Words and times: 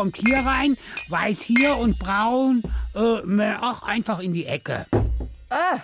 Kommt 0.00 0.16
hier 0.16 0.38
rein, 0.38 0.78
weiß 1.10 1.42
hier 1.42 1.76
und 1.76 1.98
braun, 1.98 2.62
äh, 2.94 3.54
auch 3.60 3.82
einfach 3.82 4.20
in 4.20 4.32
die 4.32 4.46
Ecke. 4.46 4.86
Ah, 5.50 5.80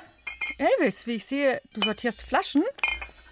Elvis, 0.57 1.07
wie 1.07 1.17
ich 1.17 1.27
sehe, 1.27 1.61
du 1.75 1.83
sortierst 1.83 2.23
Flaschen? 2.23 2.63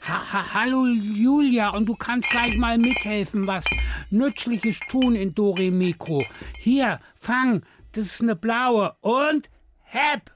Ha, 0.06 0.20
ha, 0.30 0.44
hallo 0.52 0.84
Julia, 0.84 1.70
und 1.70 1.86
du 1.86 1.94
kannst 1.94 2.28
gleich 2.28 2.58
mal 2.58 2.76
mithelfen, 2.76 3.46
was 3.46 3.64
Nützliches 4.10 4.78
tun 4.90 5.16
in 5.16 5.34
Dore 5.34 5.70
Mikro. 5.70 6.22
Hier, 6.58 7.00
fang, 7.14 7.62
das 7.92 8.04
ist 8.04 8.20
eine 8.20 8.36
blaue 8.36 8.94
und 9.00 9.48
hep. 9.84 10.30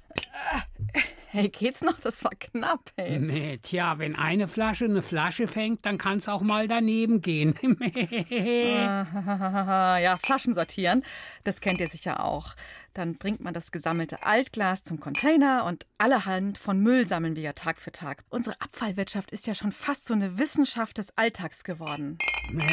Hey, 1.30 1.50
geht's 1.50 1.82
noch? 1.82 2.00
Das 2.00 2.24
war 2.24 2.30
knapp, 2.30 2.90
hey. 2.96 3.18
Nee, 3.18 3.58
tja, 3.58 3.98
wenn 3.98 4.16
eine 4.16 4.48
Flasche 4.48 4.86
eine 4.86 5.02
Flasche 5.02 5.46
fängt, 5.46 5.84
dann 5.84 5.98
kann's 5.98 6.26
auch 6.26 6.40
mal 6.40 6.66
daneben 6.68 7.20
gehen. 7.20 7.54
ja, 8.30 10.16
Flaschen 10.16 10.54
sortieren, 10.54 11.04
das 11.44 11.60
kennt 11.60 11.80
ihr 11.80 11.88
sicher 11.88 12.24
auch. 12.24 12.54
Dann 12.94 13.16
bringt 13.16 13.40
man 13.40 13.52
das 13.52 13.72
gesammelte 13.72 14.22
Altglas 14.22 14.84
zum 14.84 15.00
Container 15.00 15.66
und 15.66 15.84
allerhand 15.98 16.56
von 16.56 16.80
Müll 16.80 17.06
sammeln 17.06 17.36
wir 17.36 17.42
ja 17.42 17.52
Tag 17.52 17.78
für 17.78 17.92
Tag. 17.92 18.24
Unsere 18.30 18.58
Abfallwirtschaft 18.62 19.30
ist 19.30 19.46
ja 19.46 19.54
schon 19.54 19.70
fast 19.70 20.06
so 20.06 20.14
eine 20.14 20.38
Wissenschaft 20.38 20.96
des 20.96 21.16
Alltags 21.18 21.62
geworden. 21.62 22.16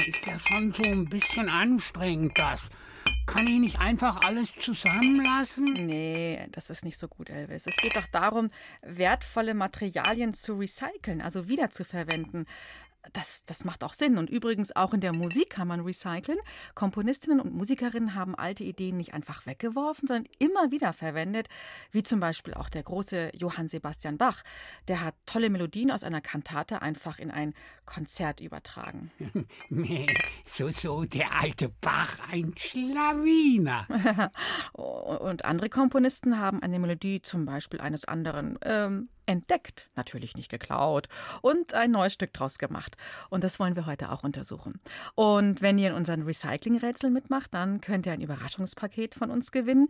Ist 0.08 0.26
ja 0.26 0.40
schon 0.40 0.72
so 0.72 0.84
ein 0.84 1.10
bisschen 1.10 1.50
anstrengend, 1.50 2.38
das. 2.38 2.70
Kann 3.26 3.48
ich 3.48 3.60
nicht 3.60 3.80
einfach 3.80 4.22
alles 4.26 4.54
zusammenlassen? 4.56 5.66
Nee, 5.74 6.48
das 6.52 6.70
ist 6.70 6.86
nicht 6.86 6.98
so 6.98 7.08
gut, 7.08 7.30
Elvis. 7.30 7.66
Es 7.66 7.78
geht 7.78 7.96
doch 7.96 8.08
darum, 8.08 8.50
wertvolle 8.84 9.54
Materialien 9.54 10.34
zu 10.34 10.54
recyceln, 10.54 11.22
also 11.22 11.48
wiederzuverwenden. 11.48 12.46
Das, 13.14 13.46
das 13.46 13.66
macht 13.66 13.84
auch 13.84 13.94
Sinn. 13.94 14.18
Und 14.18 14.30
übrigens 14.30 14.76
auch 14.76 14.94
in 14.94 15.02
der 15.02 15.14
Musik 15.14 15.52
kann 15.52 15.68
man 15.68 15.82
recyceln. 15.82 16.40
Komponistinnen 16.74 17.40
und 17.40 17.54
Musikerinnen 17.54 18.16
haben 18.16 18.36
alte 18.36 18.64
Ideen 18.64 18.98
nicht 18.98 19.14
einfach 19.14 19.46
weggeworfen, 19.46 20.08
sondern 20.08 20.32
immer 20.40 20.72
wieder 20.72 20.94
verwendet. 20.94 21.48
Wie 21.92 22.04
zum 22.04 22.20
Beispiel 22.20 22.54
auch 22.54 22.70
der 22.70 22.84
große 22.84 23.32
Johann 23.36 23.70
Sebastian 23.70 24.18
Bach. 24.18 24.44
Der 24.88 25.02
hat 25.02 25.16
tolle 25.26 25.50
Melodien 25.50 25.92
aus 25.92 26.04
einer 26.04 26.22
Kantate 26.22 26.82
einfach 26.82 27.20
in 27.20 27.32
ein 27.32 27.54
Konzert 27.86 28.40
übertragen. 28.40 29.12
So, 30.48 30.70
so, 30.70 31.04
der 31.04 31.42
alte 31.42 31.70
Bach, 31.82 32.20
ein 32.32 32.54
Schlawiner. 32.56 33.88
und 34.74 35.44
andere 35.44 35.70
Komponisten 35.70 36.40
haben 36.40 36.62
eine 36.62 36.80
Melodie 36.80 37.22
zum 37.22 37.46
Beispiel 37.46 37.82
eines 37.82 38.06
anderen 38.06 38.58
ähm, 38.64 39.10
entdeckt, 39.26 39.90
natürlich 39.96 40.36
nicht 40.36 40.50
geklaut 40.50 41.08
und 41.42 41.74
ein 41.74 41.92
neues 41.92 42.14
Stück 42.14 42.34
draus 42.34 42.58
gemacht. 42.58 42.96
Und 43.30 43.44
das 43.44 43.60
wollen 43.60 43.76
wir 43.76 43.86
heute 43.86 44.12
auch 44.12 44.24
untersuchen. 44.24 44.80
Und 45.16 45.62
wenn 45.62 45.78
ihr 45.78 45.90
in 45.90 45.96
unseren 45.96 46.24
Recycling-Rätseln 46.24 47.12
mitmacht, 47.12 47.54
dann 47.54 47.82
könnt 47.82 48.06
ihr 48.06 48.14
ein 48.14 48.22
Überraschungspaket 48.22 49.16
von 49.16 49.32
uns 49.32 49.52
gewinnen. 49.52 49.88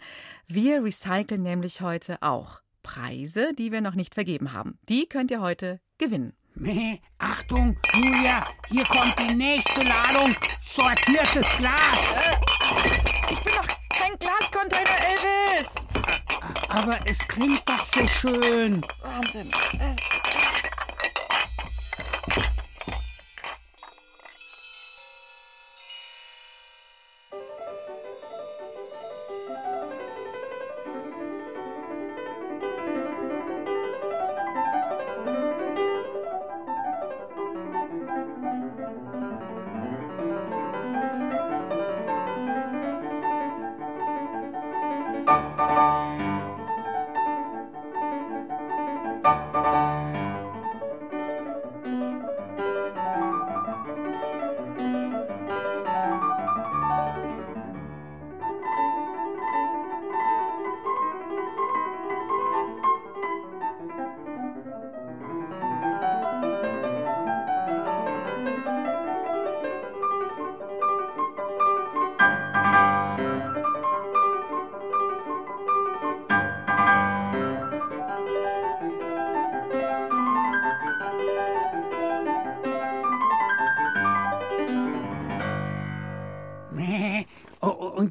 Wir 0.48 0.84
recyceln 0.84 1.44
nämlich 1.44 1.82
heute 1.82 2.22
auch 2.22 2.62
Preise, 2.82 3.54
die 3.58 3.72
wir 3.72 3.82
noch 3.82 3.96
nicht 3.96 4.14
vergeben 4.14 4.54
haben. 4.54 4.78
Die 4.90 5.08
könnt 5.08 5.32
ihr 5.32 5.42
heute 5.42 5.80
gewinnen. 5.98 6.34
Nee, 6.58 7.02
Achtung, 7.20 7.78
Julia, 7.94 8.40
hier 8.70 8.86
kommt 8.86 9.20
die 9.20 9.34
nächste 9.34 9.82
Ladung 9.82 10.34
sortiertes 10.66 11.46
Glas. 11.58 12.16
Ich 13.30 13.40
bin 13.40 13.54
doch 13.54 13.68
kein 13.90 14.18
Glascontainer, 14.18 14.98
Elvis. 15.06 15.86
Aber 16.70 16.98
es 17.06 17.18
klingt 17.28 17.62
doch 17.68 17.86
so 17.86 18.08
schön. 18.08 18.82
Wahnsinn. 19.02 19.52
Nee, 19.74 19.96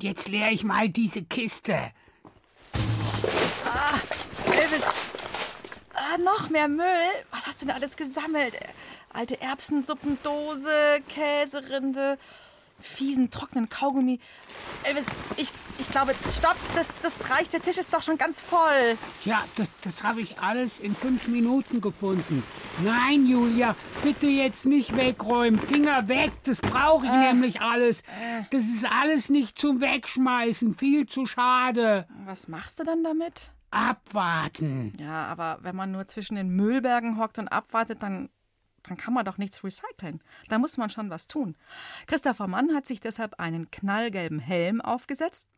jetzt 0.04 0.28
leere 0.28 0.50
ich 0.50 0.65
mal 0.65 0.88
diese 0.88 1.22
Kiste. 1.22 1.91
Elvis, 4.53 4.84
ah, 5.94 6.19
noch 6.19 6.50
mehr 6.50 6.69
Müll. 6.69 6.84
Was 7.31 7.47
hast 7.47 7.62
du 7.62 7.66
denn 7.66 7.75
alles 7.75 7.97
gesammelt? 7.97 8.54
Alte 9.12 9.41
Erbsensuppendose, 9.41 11.00
Käserinde, 11.09 12.19
fiesen, 12.81 13.31
trockenen 13.31 13.70
Kaugummi. 13.70 14.20
Elvis, 14.82 15.06
ich, 15.37 15.50
ich 15.78 15.88
glaube, 15.90 16.14
stopp, 16.30 16.56
das, 16.74 17.00
das 17.00 17.30
reicht. 17.30 17.52
Der 17.52 17.62
Tisch 17.62 17.78
ist 17.78 17.92
doch 17.92 18.02
schon 18.02 18.18
ganz 18.18 18.40
voll. 18.40 18.96
Ja, 19.24 19.44
das, 19.56 19.68
das 19.82 20.02
habe 20.04 20.20
ich 20.20 20.40
alles 20.40 20.78
in 20.78 20.94
fünf 20.94 21.28
Minuten 21.28 21.80
gefunden. 21.80 22.42
Nein, 22.82 23.26
Julia, 23.26 23.76
bitte 24.02 24.26
jetzt 24.26 24.66
nicht 24.66 24.96
wegräumen. 24.96 25.60
Finger 25.60 26.08
weg, 26.08 26.32
das 26.44 26.60
brauche 26.60 27.06
ich 27.06 27.12
nämlich 27.12 27.60
alles. 27.60 28.02
Das 28.50 28.64
ist 28.64 28.90
alles 28.90 29.28
nicht 29.30 29.58
zum 29.58 29.80
Wegschmeißen, 29.80 30.74
viel 30.74 31.06
zu 31.06 31.26
schade. 31.26 32.06
Was 32.24 32.48
machst 32.48 32.80
du 32.80 32.84
dann 32.84 33.02
damit? 33.04 33.50
Abwarten. 33.70 34.92
Ja, 35.00 35.26
aber 35.26 35.58
wenn 35.62 35.74
man 35.74 35.90
nur 35.90 36.06
zwischen 36.06 36.36
den 36.36 36.50
Müllbergen 36.50 37.18
hockt 37.18 37.38
und 37.38 37.48
abwartet, 37.48 38.02
dann, 38.02 38.28
dann 38.84 38.96
kann 38.96 39.14
man 39.14 39.24
doch 39.24 39.38
nichts 39.38 39.64
recyceln. 39.64 40.20
Da 40.48 40.58
muss 40.58 40.76
man 40.76 40.90
schon 40.90 41.10
was 41.10 41.26
tun. 41.26 41.56
Christopher 42.06 42.46
Mann 42.46 42.74
hat 42.74 42.86
sich 42.86 43.00
deshalb 43.00 43.40
einen 43.40 43.70
knallgelben 43.70 44.38
Helm 44.38 44.81
aufgesetzt, 44.81 45.49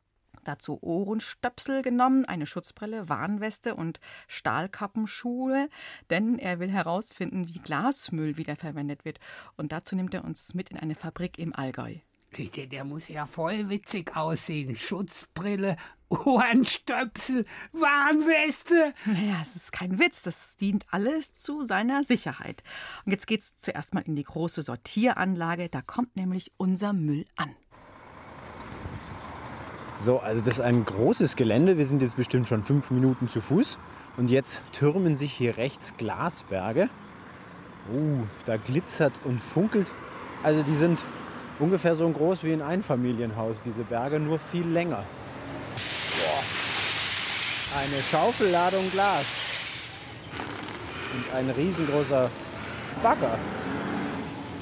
dazu 0.47 0.79
Ohrenstöpsel 0.83 1.83
genommen, 1.83 2.25
eine 2.25 2.47
Schutzbrille, 2.47 3.09
Warnweste 3.09 3.75
und 3.75 4.01
Stahlkappenschuhe, 4.29 5.69
denn 6.11 6.39
er 6.39 6.59
will 6.61 6.71
herausfinden, 6.71 7.49
wie 7.49 7.59
Glasmüll 7.59 8.37
wiederverwendet 8.37 9.05
wird. 9.05 9.19
Und 9.57 9.73
dazu 9.73 9.97
nimmt 9.97 10.15
er 10.15 10.25
uns 10.25 10.55
mit 10.55 10.71
in 10.71 10.77
eine 10.77 10.95
Fabrik 10.95 11.39
im 11.39 11.55
Allgäu. 11.55 11.97
Der, 12.39 12.67
der 12.67 12.85
muss 12.85 13.09
ja 13.09 13.25
voll 13.25 13.71
witzig 13.71 14.15
aussehen. 14.15 14.77
Schutzbrille, 14.77 15.77
Ohrenstöpsel, 16.09 17.47
Warnweste. 17.73 18.95
Naja, 19.07 19.41
es 19.43 19.57
ist 19.57 19.73
kein 19.73 19.99
Witz, 19.99 20.23
das 20.23 20.57
dient 20.57 20.85
alles 20.91 21.35
zu 21.35 21.63
seiner 21.63 22.05
Sicherheit. 22.05 22.63
Und 23.05 23.13
jetzt 23.13 23.27
geht's 23.27 23.57
zuerst 23.57 23.95
mal 23.95 24.03
in 24.03 24.17
die 24.17 24.23
große 24.23 24.63
Sortieranlage, 24.63 25.69
da 25.69 25.83
kommt 25.83 26.17
nämlich 26.17 26.53
unser 26.59 26.93
Müll 26.93 27.27
an. 27.37 27.55
So, 29.99 30.19
also 30.21 30.43
das 30.43 30.55
ist 30.55 30.61
ein 30.61 30.85
großes 30.85 31.37
Gelände. 31.37 31.79
Wir 31.79 31.87
sind 31.87 32.03
jetzt 32.03 32.17
bestimmt 32.17 32.49
schon 32.49 32.63
fünf 32.63 32.91
Minuten 32.91 33.29
zu 33.29 33.41
Fuß. 33.41 33.79
Und 34.17 34.31
jetzt 34.31 34.61
türmen 34.73 35.17
sich 35.17 35.33
hier 35.33 35.57
rechts 35.57 35.95
Glasberge. 35.97 36.89
Uh, 37.93 38.25
da 38.47 38.57
glitzert 38.57 39.13
und 39.25 39.41
funkelt. 39.41 39.91
Also 40.43 40.63
die 40.63 40.75
sind 40.75 41.01
ungefähr 41.59 41.95
so 41.95 42.09
groß 42.09 42.45
wie 42.45 42.53
ein 42.53 42.63
Einfamilienhaus, 42.63 43.61
diese 43.63 43.83
Berge, 43.83 44.19
nur 44.19 44.39
viel 44.39 44.67
länger. 44.67 45.03
Boah. 46.19 46.43
Eine 47.79 48.03
Schaufelladung 48.11 48.91
Glas. 48.91 49.25
Und 51.15 51.35
ein 51.35 51.51
riesengroßer 51.51 52.31
Bagger. 53.03 53.39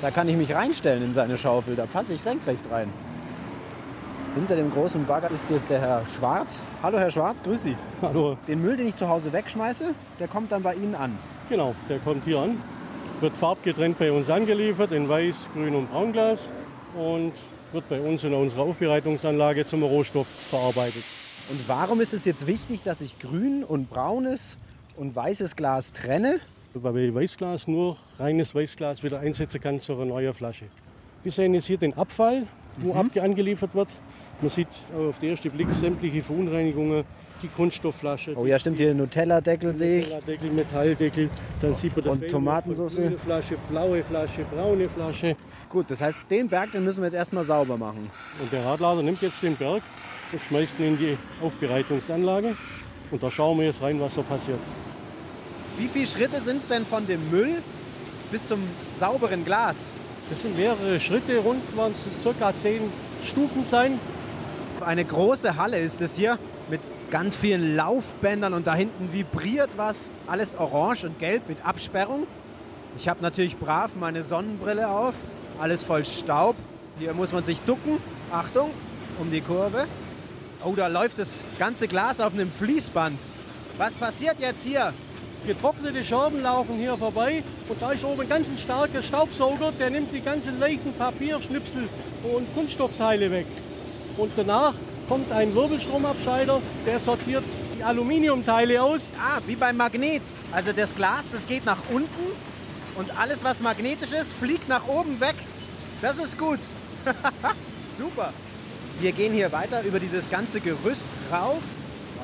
Da 0.02 0.10
kann 0.10 0.28
ich 0.28 0.36
mich 0.36 0.54
reinstellen 0.54 1.02
in 1.02 1.14
seine 1.14 1.38
Schaufel, 1.38 1.76
da 1.76 1.86
passe 1.86 2.14
ich 2.14 2.20
senkrecht 2.20 2.64
rein. 2.70 2.92
Hinter 4.34 4.56
dem 4.56 4.68
großen 4.68 5.06
Bagger 5.06 5.30
ist 5.30 5.48
jetzt 5.48 5.70
der 5.70 5.80
Herr 5.80 6.02
Schwarz. 6.06 6.60
Hallo 6.82 6.98
Herr 6.98 7.10
Schwarz, 7.12 7.40
grüß 7.40 7.62
Sie. 7.62 7.76
Hallo. 8.02 8.36
Den 8.48 8.62
Müll, 8.62 8.76
den 8.76 8.88
ich 8.88 8.96
zu 8.96 9.08
Hause 9.08 9.32
wegschmeiße, 9.32 9.94
der 10.18 10.26
kommt 10.26 10.50
dann 10.50 10.64
bei 10.64 10.74
Ihnen 10.74 10.96
an. 10.96 11.16
Genau, 11.48 11.76
der 11.88 12.00
kommt 12.00 12.24
hier 12.24 12.40
an, 12.40 12.60
wird 13.20 13.36
farbgetrennt 13.36 13.96
bei 13.96 14.10
uns 14.10 14.28
angeliefert 14.28 14.90
in 14.90 15.08
Weiß, 15.08 15.48
Grün 15.54 15.76
und 15.76 15.88
Braunglas 15.88 16.40
und 16.98 17.32
wird 17.70 17.88
bei 17.88 18.00
uns 18.00 18.24
in 18.24 18.34
unserer 18.34 18.62
Aufbereitungsanlage 18.62 19.66
zum 19.66 19.84
Rohstoff 19.84 20.26
verarbeitet. 20.26 21.04
Und 21.48 21.68
warum 21.68 22.00
ist 22.00 22.12
es 22.12 22.24
jetzt 22.24 22.48
wichtig, 22.48 22.82
dass 22.82 23.02
ich 23.02 23.20
grün 23.20 23.62
und 23.62 23.88
braunes 23.88 24.58
und 24.96 25.14
weißes 25.14 25.54
Glas 25.54 25.92
trenne? 25.92 26.40
Weil 26.74 26.96
ich 26.96 27.14
Weißglas 27.14 27.68
nur 27.68 27.98
reines 28.18 28.52
Weißglas 28.52 29.04
wieder 29.04 29.20
einsetzen 29.20 29.60
kann 29.60 29.80
zu 29.80 29.92
einer 29.92 30.06
neuen 30.06 30.34
Flasche. 30.34 30.64
Wir 31.22 31.30
sehen 31.30 31.54
jetzt 31.54 31.66
hier 31.66 31.78
den 31.78 31.94
Abfall, 31.94 32.48
wo 32.78 32.94
mhm. 32.94 33.10
angeliefert 33.20 33.76
wird. 33.76 33.88
Man 34.44 34.50
sieht 34.50 34.68
auf 34.94 35.18
den 35.20 35.30
ersten 35.30 35.50
Blick 35.50 35.68
sämtliche 35.80 36.22
Verunreinigungen, 36.22 37.02
die 37.42 37.48
Kunststoffflasche. 37.48 38.36
Oh 38.36 38.44
ja, 38.44 38.58
stimmt, 38.58 38.76
hier 38.76 38.92
Nutella-Deckel 38.92 39.74
sehe 39.74 40.00
ich. 40.00 40.04
Nutella-Deckel, 40.08 40.50
Metalldeckel, 40.50 41.30
dann 41.62 41.74
sieht 41.74 41.96
man 41.96 42.06
Und 42.08 42.28
Tomatensauce. 42.28 42.96
Grüne 42.96 43.16
Flasche, 43.16 43.56
blaue 43.70 44.04
Flasche, 44.04 44.44
braune 44.54 44.86
Flasche. 44.86 45.34
Gut, 45.70 45.90
das 45.90 46.02
heißt, 46.02 46.18
den 46.30 46.46
Berg, 46.46 46.72
den 46.72 46.84
müssen 46.84 47.00
wir 47.00 47.06
jetzt 47.06 47.14
erstmal 47.14 47.42
sauber 47.44 47.78
machen. 47.78 48.10
Und 48.38 48.52
der 48.52 48.66
Radlader 48.66 49.02
nimmt 49.02 49.22
jetzt 49.22 49.42
den 49.42 49.56
Berg 49.56 49.82
und 50.30 50.42
schmeißt 50.42 50.78
ihn 50.78 50.88
in 50.88 50.98
die 50.98 51.16
Aufbereitungsanlage. 51.40 52.54
Und 53.10 53.22
da 53.22 53.30
schauen 53.30 53.58
wir 53.58 53.64
jetzt 53.64 53.80
rein, 53.80 53.98
was 53.98 54.14
so 54.14 54.22
passiert. 54.22 54.60
Wie 55.78 55.88
viele 55.88 56.06
Schritte 56.06 56.38
sind 56.42 56.58
es 56.58 56.68
denn 56.68 56.84
von 56.84 57.06
dem 57.06 57.30
Müll 57.30 57.62
bis 58.30 58.46
zum 58.46 58.58
sauberen 59.00 59.42
Glas? 59.42 59.94
Das 60.28 60.42
sind 60.42 60.54
mehrere 60.54 61.00
Schritte, 61.00 61.38
rund 61.38 61.62
waren 61.78 61.92
es 61.92 62.22
circa 62.22 62.54
zehn 62.54 62.82
Stufen 63.26 63.64
sein. 63.64 63.98
Eine 64.84 65.04
große 65.04 65.56
Halle 65.56 65.78
ist 65.78 66.02
es 66.02 66.14
hier 66.16 66.38
mit 66.68 66.80
ganz 67.10 67.36
vielen 67.36 67.74
Laufbändern 67.74 68.52
und 68.52 68.66
da 68.66 68.74
hinten 68.74 69.12
vibriert 69.12 69.70
was. 69.76 69.96
Alles 70.26 70.56
orange 70.58 71.04
und 71.04 71.18
gelb 71.18 71.48
mit 71.48 71.64
Absperrung. 71.64 72.26
Ich 72.98 73.08
habe 73.08 73.22
natürlich 73.22 73.56
brav 73.56 73.92
meine 73.98 74.24
Sonnenbrille 74.24 74.88
auf. 74.88 75.14
Alles 75.58 75.82
voll 75.82 76.04
Staub. 76.04 76.54
Hier 76.98 77.14
muss 77.14 77.32
man 77.32 77.44
sich 77.44 77.60
ducken. 77.60 77.98
Achtung, 78.30 78.70
um 79.18 79.30
die 79.30 79.40
Kurve. 79.40 79.86
Oh, 80.64 80.74
da 80.76 80.88
läuft 80.88 81.18
das 81.18 81.28
ganze 81.58 81.88
Glas 81.88 82.20
auf 82.20 82.34
einem 82.34 82.50
Fließband. 82.50 83.18
Was 83.78 83.94
passiert 83.94 84.36
jetzt 84.38 84.64
hier? 84.64 84.92
Getrocknete 85.46 86.02
Scherben 86.04 86.42
laufen 86.42 86.76
hier 86.76 86.96
vorbei 86.96 87.42
und 87.68 87.82
da 87.82 87.92
ist 87.92 88.04
oben 88.04 88.22
ein 88.22 88.28
ganz 88.28 88.46
starker 88.58 89.02
Staubsauger, 89.02 89.72
der 89.78 89.90
nimmt 89.90 90.10
die 90.12 90.22
ganzen 90.22 90.58
leichten 90.58 90.92
Papierschnipsel 90.94 91.86
und 92.34 92.54
Kunststoffteile 92.54 93.30
weg. 93.30 93.46
Und 94.16 94.32
danach 94.36 94.74
kommt 95.08 95.30
ein 95.32 95.54
Wirbelstromabscheider, 95.54 96.60
der 96.86 97.00
sortiert 97.00 97.44
die 97.78 97.82
Aluminiumteile 97.82 98.82
aus. 98.82 99.02
Ah, 99.18 99.40
wie 99.46 99.56
beim 99.56 99.76
Magnet. 99.76 100.22
Also 100.52 100.72
das 100.72 100.94
Glas, 100.94 101.24
das 101.32 101.46
geht 101.46 101.64
nach 101.66 101.78
unten 101.90 102.24
und 102.96 103.18
alles, 103.18 103.42
was 103.42 103.60
magnetisch 103.60 104.12
ist, 104.12 104.32
fliegt 104.32 104.68
nach 104.68 104.86
oben 104.86 105.20
weg. 105.20 105.34
Das 106.00 106.18
ist 106.18 106.38
gut. 106.38 106.60
Super. 107.98 108.32
Wir 109.00 109.12
gehen 109.12 109.32
hier 109.32 109.50
weiter 109.50 109.82
über 109.82 109.98
dieses 109.98 110.30
ganze 110.30 110.60
Gerüst 110.60 111.02
rauf. 111.32 111.62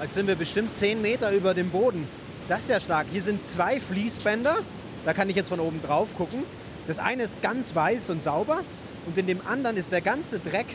Jetzt 0.00 0.14
sind 0.14 0.28
wir 0.28 0.36
bestimmt 0.36 0.74
10 0.76 1.02
Meter 1.02 1.32
über 1.32 1.54
dem 1.54 1.70
Boden. 1.70 2.06
Das 2.48 2.60
ist 2.60 2.70
ja 2.70 2.80
stark. 2.80 3.06
Hier 3.12 3.22
sind 3.22 3.46
zwei 3.48 3.80
Fließbänder. 3.80 4.56
Da 5.04 5.12
kann 5.12 5.28
ich 5.28 5.36
jetzt 5.36 5.48
von 5.48 5.60
oben 5.60 5.82
drauf 5.82 6.08
gucken. 6.16 6.44
Das 6.86 6.98
eine 6.98 7.24
ist 7.24 7.42
ganz 7.42 7.74
weiß 7.74 8.10
und 8.10 8.22
sauber 8.22 8.60
und 9.06 9.18
in 9.18 9.26
dem 9.26 9.40
anderen 9.46 9.76
ist 9.76 9.92
der 9.92 10.00
ganze 10.00 10.38
Dreck 10.38 10.66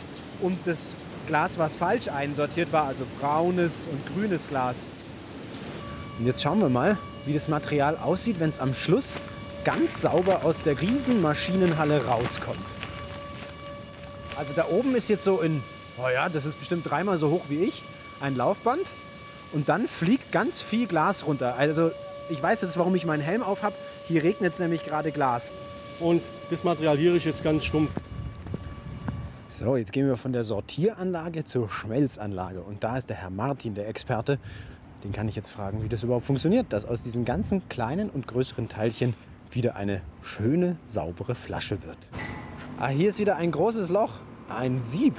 und 0.41 0.57
das 0.65 0.77
Glas, 1.25 1.57
was 1.57 1.75
falsch 1.75 2.07
einsortiert 2.07 2.72
war, 2.72 2.86
also 2.86 3.06
braunes 3.19 3.88
und 3.92 4.01
grünes 4.13 4.48
Glas. 4.48 4.88
Und 6.19 6.25
jetzt 6.25 6.42
schauen 6.42 6.60
wir 6.60 6.69
mal, 6.69 6.98
wie 7.25 7.33
das 7.33 7.48
Material 7.48 7.98
aussieht, 7.98 8.39
wenn 8.39 8.50
es 8.50 8.60
am 8.60 8.74
Schluss 8.74 9.19
ganz 9.63 10.01
sauber 10.01 10.45
aus 10.45 10.62
der 10.62 10.80
Riesenmaschinenhalle 10.80 12.06
rauskommt. 12.06 12.60
Also 14.38 14.54
da 14.56 14.66
oben 14.69 14.95
ist 14.95 15.10
jetzt 15.10 15.24
so 15.24 15.42
in, 15.42 15.62
oh 15.98 16.10
ja, 16.10 16.30
das 16.30 16.45
ist 16.45 16.60
bestimmt 16.60 16.89
dreimal 16.89 17.18
so 17.18 17.30
hoch 17.30 17.45
wie 17.50 17.63
ich, 17.63 17.81
ein 18.21 18.36
Laufband. 18.36 18.86
Und 19.54 19.69
dann 19.69 19.88
fliegt 19.88 20.31
ganz 20.31 20.62
viel 20.62 20.88
Glas 20.88 21.25
runter. 21.25 21.56
Also 21.57 21.92
ich 22.30 22.42
weiß 22.42 22.62
jetzt, 22.62 22.78
warum 22.78 22.95
ich 22.95 23.06
meinen 23.06 23.21
Helm 23.21 23.44
auf 23.44 23.63
habe. 23.63 23.75
Hier 24.07 24.24
regnet 24.24 24.54
es 24.54 24.60
nämlich 24.60 24.83
gerade 24.86 25.12
Glas. 25.12 25.51
Und 26.00 26.21
das 26.50 26.63
Material 26.63 26.98
hier 26.98 27.16
ist 27.16 27.25
jetzt 27.25 27.44
ganz 27.44 27.63
stumpf. 27.63 27.92
So, 29.65 29.77
jetzt 29.77 29.94
gehen 29.94 30.06
wir 30.06 30.15
von 30.15 30.31
der 30.31 30.44
Sortieranlage 30.44 31.44
zur 31.44 31.69
Schmelzanlage. 31.69 32.62
Und 32.62 32.83
da 32.83 32.97
ist 32.97 33.09
der 33.09 33.15
Herr 33.15 33.31
Martin, 33.31 33.73
der 33.73 33.88
Experte. 33.88 34.38
Den 35.03 35.12
kann 35.12 35.27
ich 35.27 35.35
jetzt 35.35 35.50
fragen, 35.50 35.83
wie 35.83 35.89
das 35.89 36.03
überhaupt 36.03 36.27
funktioniert, 36.27 36.67
dass 36.69 36.85
aus 36.85 37.01
diesen 37.01 37.25
ganzen 37.25 37.67
kleinen 37.67 38.12
und 38.12 38.27
größeren 38.27 38.69
Teilchen 38.69 39.15
wieder 39.50 39.75
eine 39.75 40.03
schöne, 40.21 40.77
saubere 40.85 41.33
Flasche 41.33 41.81
wird. 41.81 41.97
Ah, 42.77 42.89
hier 42.89 43.09
ist 43.09 43.17
wieder 43.17 43.38
ein 43.38 43.50
großes 43.50 43.89
Loch, 43.89 44.19
ein 44.50 44.83
Sieb. 44.83 45.15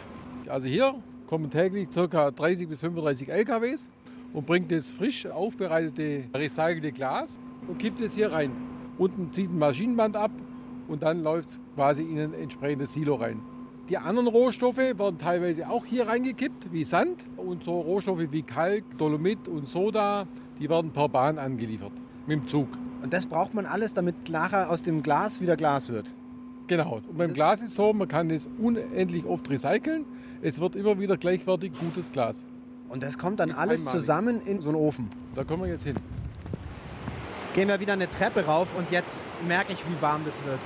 Also 0.46 0.69
hier 0.69 0.94
kommen 1.26 1.50
täglich 1.50 1.88
ca. 1.90 2.31
30 2.31 2.69
bis 2.69 2.78
35 2.82 3.28
LKWs 3.28 3.90
und 4.32 4.46
bringt 4.46 4.70
das 4.70 4.92
frisch 4.92 5.26
aufbereitete, 5.26 6.22
recycelte 6.32 6.92
Glas 6.92 7.40
und 7.66 7.78
kippt 7.78 8.00
es 8.00 8.14
hier 8.14 8.31
rein. 8.31 8.52
Unten 8.96 9.32
zieht 9.32 9.50
ein 9.50 9.58
Maschinenband 9.58 10.14
ab 10.14 10.31
und 10.87 11.02
dann 11.02 11.25
läuft 11.25 11.49
es 11.49 11.60
quasi 11.75 12.02
in 12.02 12.20
ein 12.20 12.32
entsprechendes 12.32 12.94
Silo 12.94 13.16
rein. 13.16 13.40
Die 13.88 13.99
anderen 13.99 14.27
Rohstoffe 14.27 14.79
werden 14.79 15.19
teilweise 15.19 15.69
auch 15.69 15.85
hier 15.85 16.09
reingekippt, 16.09 16.73
wie 16.73 16.83
Sand. 16.83 17.25
Und 17.37 17.62
so 17.62 17.81
Rohstoffe 17.81 18.33
wie 18.33 18.43
Kalk, 18.43 18.85
Dolomit 18.99 19.47
und 19.47 19.69
Soda, 19.69 20.27
die 20.59 20.69
werden 20.69 20.91
per 20.91 21.09
Bahn 21.09 21.38
angeliefert, 21.38 21.93
mit 22.27 22.41
dem 22.41 22.49
Zug. 22.49 22.69
Und 23.03 23.12
das 23.12 23.27
braucht 23.27 23.55
man 23.55 23.65
alles, 23.65 23.94
damit 23.94 24.29
nachher 24.29 24.71
aus 24.71 24.83
dem 24.83 25.05
Glas 25.05 25.41
wieder 25.41 25.56
Glas 25.56 25.88
wird? 25.88 26.12
Genau. 26.67 27.00
Und 27.09 27.17
beim 27.17 27.33
Glas 27.33 27.62
ist 27.62 27.69
es 27.69 27.75
so, 27.77 27.93
man 27.93 28.09
kann 28.09 28.29
das 28.29 28.49
unendlich 28.59 29.25
oft 29.25 29.49
recyceln. 29.49 30.05
Es 30.43 30.61
wird 30.61 30.75
immer 30.75 30.99
wieder 30.99 31.17
gleichwertig 31.17 31.73
gutes 31.79 32.11
Glas. 32.11 32.45
Und 32.88 33.05
das 33.05 33.19
kommt 33.19 33.38
dann 33.38 33.52
alles 33.52 33.81
einmalig. 33.81 34.00
zusammen 34.00 34.40
in 34.47 34.61
so 34.61 34.71
einen 34.71 34.78
Ofen? 34.78 35.11
Da 35.37 35.45
kommen 35.45 35.62
wir 35.62 35.71
jetzt 35.71 35.85
hin. 35.85 35.97
Jetzt 37.43 37.55
gehen 37.55 37.69
wir 37.69 37.78
wieder 37.78 37.93
eine 37.93 38.09
Treppe 38.09 38.45
rauf 38.45 38.75
und 38.76 38.90
jetzt 38.90 39.21
merke 39.47 39.73
ich, 39.73 39.78
wie 39.78 40.02
warm 40.02 40.23
das 40.25 40.45
wird. 40.45 40.59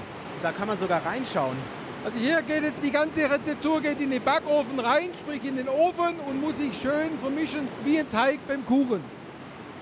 Da 0.43 0.53
kann 0.53 0.69
man 0.69 0.79
sogar 0.79 1.05
reinschauen. 1.05 1.57
Also 2.02 2.19
hier 2.19 2.40
geht 2.40 2.62
jetzt 2.62 2.83
die 2.83 2.90
ganze 2.90 3.30
Rezeptur 3.30 3.83
geht 3.83 4.00
in 4.00 4.11
den 4.11 4.23
Backofen 4.23 4.80
rein, 4.80 5.11
sprich 5.19 5.45
in 5.45 5.57
den 5.57 5.69
Ofen 5.69 6.19
und 6.26 6.40
muss 6.40 6.57
sich 6.57 6.80
schön 6.80 7.19
vermischen 7.21 7.69
wie 7.85 7.99
ein 7.99 8.11
Teig 8.11 8.40
beim 8.49 8.64
Kuchen. 8.64 9.04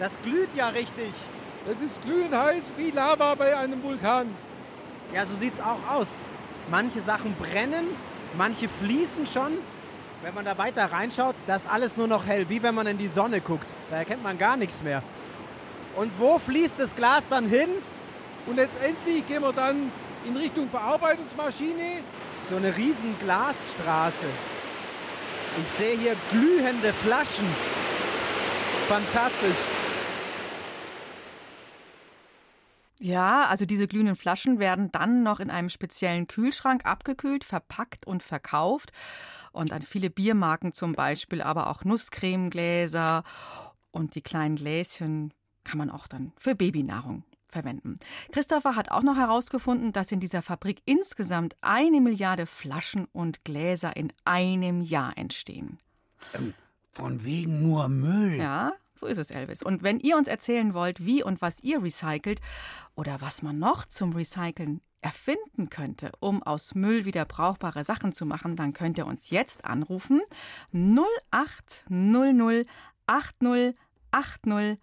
Das 0.01 0.21
glüht 0.23 0.49
ja 0.57 0.69
richtig. 0.69 1.13
Das 1.65 1.81
ist 1.81 2.03
glühend 2.03 2.35
heiß 2.35 2.73
wie 2.77 2.91
Lava 2.91 3.37
bei 3.37 3.57
einem 3.57 3.81
Vulkan. 3.85 4.35
Ja, 5.15 5.25
so 5.27 5.37
sieht 5.37 5.55
es 5.55 5.61
auch 5.61 5.79
aus. 5.91 6.15
Manche 6.71 7.01
Sachen 7.01 7.37
brennen, 7.37 7.87
manche 8.37 8.69
fließen 8.69 9.25
schon. 9.27 9.53
Wenn 10.23 10.35
man 10.35 10.45
da 10.45 10.59
weiter 10.59 10.91
reinschaut, 10.91 11.37
das 11.47 11.63
ist 11.63 11.71
alles 11.71 11.97
nur 11.97 12.09
noch 12.09 12.27
hell, 12.27 12.49
wie 12.49 12.61
wenn 12.61 12.75
man 12.75 12.89
in 12.89 12.99
die 12.99 13.07
Sonne 13.07 13.41
guckt. 13.41 13.73
Da 13.91 13.99
erkennt 13.99 14.25
man 14.25 14.37
gar 14.37 14.57
nichts 14.57 14.83
mehr. 14.83 15.05
Und 15.95 16.11
wo 16.19 16.41
fließt 16.41 16.81
das 16.81 16.97
Glas 16.97 17.29
dann 17.29 17.47
hin? 17.47 17.69
Und 18.47 18.57
letztendlich 18.57 19.27
gehen 19.29 19.43
wir 19.43 19.53
dann 19.53 19.93
in 20.27 20.37
Richtung 20.37 20.69
Verarbeitungsmaschine. 20.69 22.03
So 22.49 22.57
eine 22.57 22.77
riesen 22.77 23.19
Glasstraße. 23.19 24.27
Ich 25.63 25.69
sehe 25.73 25.99
hier 25.99 26.17
glühende 26.31 26.93
Flaschen. 26.93 27.47
Fantastisch. 28.89 29.57
Ja, 33.01 33.47
also 33.47 33.65
diese 33.65 33.87
glühenden 33.87 34.17
Flaschen 34.17 34.59
werden 34.59 34.91
dann 34.91 35.23
noch 35.23 35.41
in 35.41 35.51
einem 35.51 35.69
speziellen 35.69 36.27
Kühlschrank 36.27 36.85
abgekühlt, 36.85 37.45
verpackt 37.45 38.07
und 38.07 38.23
verkauft. 38.23 38.91
Und 39.53 39.73
an 39.73 39.83
viele 39.83 40.11
Biermarken 40.11 40.73
zum 40.73 40.95
Beispiel, 40.95 41.43
aber 41.43 41.69
auch 41.69 41.85
Nusscremegläser 41.85 43.23
und 43.91 44.15
die 44.15 44.23
kleinen 44.23 44.57
Gläschen 44.57 45.33
kann 45.65 45.79
man 45.79 45.91
auch 45.91 46.07
dann 46.09 46.33
für 46.39 46.55
Babynahrung 46.55 47.25
verwenden. 47.49 47.99
Christopher 48.33 48.77
hat 48.77 48.91
auch 48.91 49.03
noch 49.03 49.17
herausgefunden, 49.17 49.93
dass 49.93 50.13
in 50.13 50.21
dieser 50.21 50.43
Fabrik 50.43 50.83
insgesamt 50.85 51.57
eine 51.61 52.01
Milliarde 52.01 52.47
Flaschen 52.47 53.07
und 53.13 53.45
Gläser 53.45 53.97
in 53.97 54.13
einem 54.25 54.81
Jahr 54.81 55.17
entstehen. 55.17 55.79
Ähm, 56.35 56.55
von 56.93 57.25
wegen 57.25 57.63
nur 57.63 57.89
Müll. 57.89 58.37
Ja, 58.39 58.73
so 58.95 59.07
ist 59.07 59.19
es, 59.19 59.31
Elvis. 59.31 59.63
Und 59.63 59.83
wenn 59.83 60.01
ihr 60.01 60.17
uns 60.17 60.29
erzählen 60.29 60.75
wollt, 60.75 61.05
wie 61.07 61.23
und 61.23 61.41
was 61.41 61.63
ihr 61.63 61.83
recycelt 61.83 62.41
oder 62.95 63.21
was 63.21 63.43
man 63.43 63.59
noch 63.59 63.87
zum 63.87 64.13
Recyceln 64.13 64.81
erfinden 65.01 65.71
könnte, 65.71 66.11
um 66.19 66.43
aus 66.43 66.75
Müll 66.75 67.05
wieder 67.05 67.25
brauchbare 67.25 67.85
Sachen 67.85 68.13
zu 68.13 68.27
machen, 68.27 68.57
dann 68.57 68.73
könnt 68.73 68.99
ihr 68.99 69.07
uns 69.07 69.31
jetzt 69.31 69.65
anrufen 69.65 70.21
0800 70.73 72.67
80 73.07 73.77
80 74.11 74.79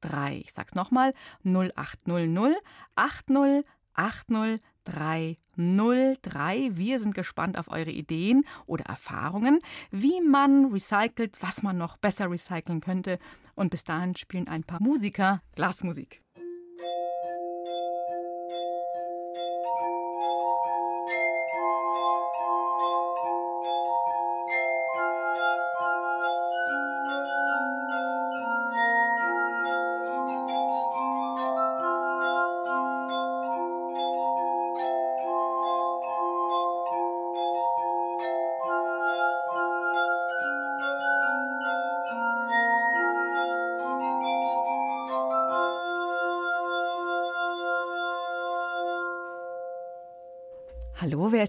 303. 0.00 0.38
Ich 0.38 0.52
sag's 0.52 0.74
nochmal 0.74 1.14
0800 1.44 2.56
80 2.96 3.64
80 3.94 4.60
303. 4.84 6.70
Wir 6.72 6.98
sind 6.98 7.14
gespannt 7.14 7.58
auf 7.58 7.70
eure 7.70 7.90
Ideen 7.90 8.44
oder 8.66 8.84
Erfahrungen, 8.86 9.60
wie 9.90 10.20
man 10.20 10.72
recycelt, 10.72 11.36
was 11.40 11.62
man 11.62 11.76
noch 11.76 11.96
besser 11.98 12.30
recyceln 12.30 12.80
könnte. 12.80 13.18
Und 13.54 13.70
bis 13.70 13.84
dahin 13.84 14.16
spielen 14.16 14.48
ein 14.48 14.64
paar 14.64 14.82
Musiker 14.82 15.42
Glasmusik. 15.54 16.22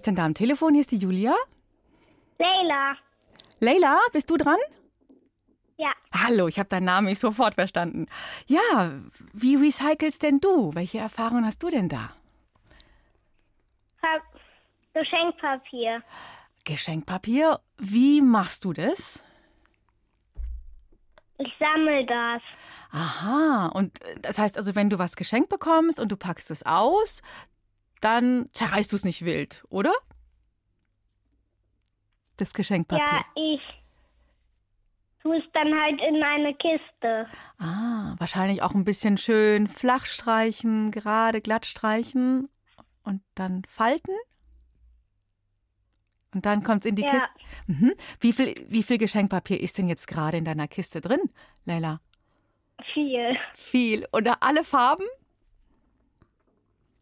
Ist 0.02 0.08
denn 0.08 0.16
da 0.16 0.26
am 0.26 0.34
Telefon? 0.34 0.74
Hier 0.74 0.80
ist 0.80 0.90
die 0.90 0.98
Julia. 0.98 1.32
Leila. 2.36 2.96
Leila, 3.60 4.00
bist 4.12 4.28
du 4.30 4.36
dran? 4.36 4.58
Ja. 5.76 5.92
Hallo, 6.12 6.48
ich 6.48 6.58
habe 6.58 6.68
deinen 6.68 6.86
Namen 6.86 7.06
nicht 7.06 7.20
sofort 7.20 7.54
verstanden. 7.54 8.06
Ja, 8.46 8.90
wie 9.32 9.54
recycelst 9.54 10.24
denn 10.24 10.40
du? 10.40 10.74
Welche 10.74 10.98
Erfahrungen 10.98 11.46
hast 11.46 11.62
du 11.62 11.68
denn 11.68 11.88
da? 11.88 12.10
Pa 14.00 14.18
Geschenkpapier. 14.92 16.02
Geschenkpapier, 16.64 17.60
wie 17.78 18.22
machst 18.22 18.64
du 18.64 18.72
das? 18.72 19.24
Ich 21.38 21.52
sammle 21.60 22.04
das. 22.06 22.42
Aha, 22.90 23.68
und 23.68 24.02
äh, 24.02 24.18
das 24.20 24.38
heißt 24.38 24.58
also, 24.58 24.74
wenn 24.74 24.90
du 24.90 24.98
was 24.98 25.16
geschenkt 25.16 25.48
bekommst 25.48 25.98
und 25.98 26.10
du 26.10 26.16
packst 26.16 26.50
es 26.50 26.64
aus, 26.66 27.22
dann 28.02 28.48
zerreißt 28.52 28.92
du 28.92 28.96
es 28.96 29.04
nicht 29.04 29.24
wild, 29.24 29.64
oder? 29.70 29.92
Das 32.36 32.52
Geschenkpapier. 32.54 33.04
Ja, 33.06 33.24
ich 33.34 33.60
tue 35.22 35.36
es 35.38 35.44
dann 35.52 35.72
halt 35.80 36.00
in 36.00 36.22
eine 36.22 36.54
Kiste. 36.54 37.26
Ah, 37.58 38.14
wahrscheinlich 38.18 38.62
auch 38.62 38.74
ein 38.74 38.84
bisschen 38.84 39.16
schön 39.18 39.68
flach 39.68 40.06
streichen, 40.06 40.90
gerade 40.90 41.40
glatt 41.40 41.64
streichen 41.64 42.48
und 43.04 43.22
dann 43.34 43.62
falten. 43.68 44.14
Und 46.34 46.46
dann 46.46 46.64
kommt 46.64 46.80
es 46.80 46.86
in 46.86 46.96
die 46.96 47.02
Ja. 47.02 47.10
Kiste. 47.10 47.28
Mhm. 47.66 47.92
Wie, 48.20 48.32
viel, 48.32 48.66
wie 48.68 48.82
viel 48.82 48.98
Geschenkpapier 48.98 49.60
ist 49.60 49.78
denn 49.78 49.88
jetzt 49.88 50.06
gerade 50.08 50.38
in 50.38 50.44
deiner 50.44 50.66
Kiste 50.66 51.00
drin, 51.00 51.20
Leila? 51.66 52.00
Viel. 52.94 53.36
Viel. 53.52 54.06
Und 54.12 54.28
alle 54.42 54.64
Farben? 54.64 55.04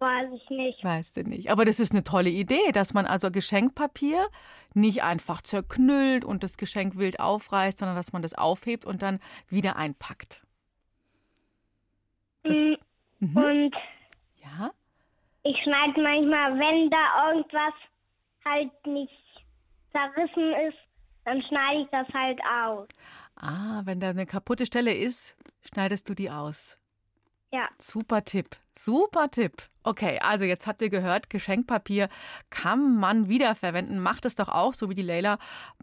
Weiß 0.01 0.31
ich 0.35 0.49
nicht. 0.51 0.83
Weißt 0.83 1.17
du 1.19 1.23
nicht. 1.25 1.51
Aber 1.51 1.65
das 1.67 1.79
ist 1.79 1.93
eine 1.93 2.03
tolle 2.03 2.31
Idee, 2.31 2.73
dass 2.73 2.95
man 2.95 3.05
also 3.07 3.31
Geschenkpapier 3.31 4.27
nicht 4.73 5.03
einfach 5.03 5.43
zerknüllt 5.43 6.25
und 6.25 6.43
das 6.43 6.57
Geschenk 6.57 6.97
wild 6.97 7.21
aufreißt, 7.21 7.79
sondern 7.79 7.97
dass 7.97 8.13
man 8.15 8.23
das 8.23 8.33
aufhebt 8.35 8.87
und 8.87 9.03
dann 9.03 9.21
wieder 9.49 9.77
einpackt. 9.77 10.43
Das, 12.43 12.57
Mm, 12.59 12.75
mhm. 13.19 13.37
Und 13.37 13.75
Ja? 14.43 14.71
ich 15.43 15.57
schneide 15.63 16.01
manchmal, 16.01 16.59
wenn 16.59 16.89
da 16.91 17.31
irgendwas 17.33 17.75
halt 18.47 18.87
nicht 18.87 19.13
zerrissen 19.93 20.53
ist, 20.67 20.79
dann 21.27 21.43
schneide 21.43 21.83
ich 21.83 21.89
das 21.91 22.09
halt 22.15 22.41
aus. 22.65 22.89
Ah, 23.37 23.83
wenn 23.85 24.01
da 24.01 24.09
eine 24.09 24.25
kaputte 24.25 24.65
Stelle 24.65 24.95
ist, 24.95 25.37
schneidest 25.63 26.09
du 26.09 26.15
die 26.15 26.31
aus. 26.31 26.79
Ja. 27.53 27.69
Super 27.79 28.25
Tipp. 28.25 28.57
Super 28.79 29.31
Tipp. 29.31 29.69
Okay, 29.83 30.19
also 30.21 30.45
jetzt 30.45 30.67
habt 30.67 30.83
ihr 30.83 30.91
gehört, 30.91 31.31
Geschenkpapier 31.31 32.09
kann 32.49 32.97
man 32.97 33.29
wiederverwenden. 33.29 33.99
Macht 34.01 34.25
es 34.25 34.35
doch 34.35 34.49
auch, 34.49 34.73
so 34.73 34.89
wie 34.89 34.95
die 34.95 35.03
Leila. 35.03 35.39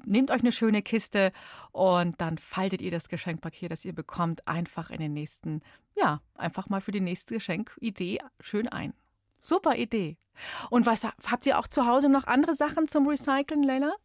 Nehmt 0.06 0.32
euch 0.32 0.42
eine 0.42 0.52
schöne 0.52 0.82
Kiste 0.82 1.32
und 1.72 2.22
dann 2.22 2.38
faltet 2.38 2.82
ihr 2.82 2.92
das 2.92 3.10
Geschenkpapier, 3.10 3.70
das 3.70 3.86
ihr 3.86 3.94
bekommt, 3.94 4.48
einfach 4.48 4.92
in 4.92 5.00
den 5.00 5.14
nächsten, 5.14 5.62
ja, 5.96 6.22
einfach 6.36 6.70
mal 6.70 6.82
für 6.82 6.92
die 6.92 7.02
nächste 7.02 7.34
Geschenkidee 7.34 8.20
schön 8.40 8.68
ein. 8.68 8.94
Super 9.42 9.76
Idee. 9.76 10.18
Und 10.70 10.86
was 10.86 11.04
habt 11.04 11.46
ihr 11.46 11.60
auch 11.60 11.68
zu 11.68 11.86
Hause 11.86 12.10
noch 12.10 12.26
andere 12.26 12.56
Sachen 12.56 12.88
zum 12.88 13.08
Recyceln, 13.08 13.64
Leila? 13.64 13.96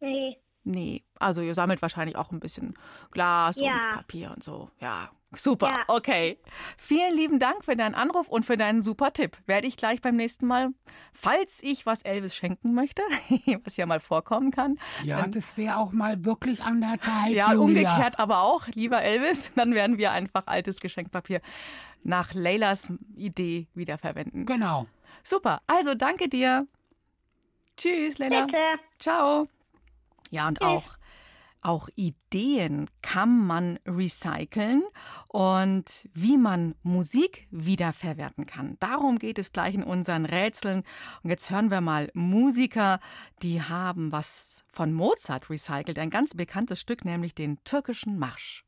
Nee. 0.00 0.38
Nee, 0.68 1.04
also 1.20 1.42
ihr 1.42 1.54
sammelt 1.54 1.80
wahrscheinlich 1.80 2.16
auch 2.16 2.32
ein 2.32 2.40
bisschen 2.40 2.74
Glas 3.12 3.60
Ja. 3.60 3.72
und 3.74 3.90
Papier 3.98 4.32
und 4.34 4.42
so. 4.42 4.68
Ja, 4.80 5.10
super. 5.32 5.68
Ja. 5.68 5.84
Okay. 5.86 6.38
Vielen 6.76 7.14
lieben 7.14 7.38
Dank 7.38 7.64
für 7.64 7.76
deinen 7.76 7.94
Anruf 7.94 8.26
und 8.28 8.44
für 8.44 8.56
deinen 8.56 8.82
super 8.82 9.12
Tipp. 9.12 9.36
Werde 9.46 9.68
ich 9.68 9.76
gleich 9.76 10.00
beim 10.00 10.16
nächsten 10.16 10.44
Mal, 10.44 10.70
falls 11.12 11.62
ich 11.62 11.86
was 11.86 12.02
Elvis 12.02 12.34
schenken 12.34 12.74
möchte, 12.74 13.02
was 13.64 13.76
ja 13.76 13.86
mal 13.86 14.00
vorkommen 14.00 14.50
kann. 14.50 14.76
Ja, 15.04 15.24
das 15.28 15.56
wäre 15.56 15.76
auch 15.76 15.92
mal 15.92 16.24
wirklich 16.24 16.62
an 16.64 16.80
der 16.80 17.00
Zeit. 17.00 17.30
Ja, 17.30 17.52
Julia. 17.52 17.58
umgekehrt 17.92 18.18
aber 18.18 18.40
auch, 18.40 18.66
lieber 18.68 19.00
Elvis, 19.02 19.52
dann 19.56 19.72
werden 19.72 19.98
wir 19.98 20.10
einfach 20.10 20.42
altes 20.46 20.80
Geschenkpapier 20.80 21.40
nach 22.02 22.34
Leylas 22.34 22.92
Idee 23.14 23.68
wiederverwenden. 23.74 24.46
Genau. 24.46 24.86
Super. 25.22 25.60
Also 25.68 25.94
danke 25.94 26.28
dir. 26.28 26.66
Tschüss, 27.76 28.18
Leila. 28.18 28.46
Bitte. 28.46 28.58
Ciao. 28.98 29.46
Ja, 30.30 30.48
und 30.48 30.62
auch, 30.62 30.96
auch 31.60 31.88
Ideen 31.94 32.88
kann 33.02 33.46
man 33.46 33.78
recyceln 33.86 34.84
und 35.28 35.84
wie 36.14 36.36
man 36.36 36.74
Musik 36.82 37.48
wiederverwerten 37.50 38.46
kann. 38.46 38.76
Darum 38.80 39.18
geht 39.18 39.38
es 39.38 39.52
gleich 39.52 39.74
in 39.74 39.82
unseren 39.82 40.26
Rätseln. 40.26 40.84
Und 41.22 41.30
jetzt 41.30 41.50
hören 41.50 41.70
wir 41.70 41.80
mal 41.80 42.10
Musiker, 42.14 43.00
die 43.42 43.62
haben 43.62 44.12
was 44.12 44.64
von 44.68 44.92
Mozart 44.92 45.50
recycelt. 45.50 45.98
Ein 45.98 46.10
ganz 46.10 46.34
bekanntes 46.34 46.80
Stück, 46.80 47.04
nämlich 47.04 47.34
den 47.34 47.62
türkischen 47.64 48.18
Marsch. 48.18 48.64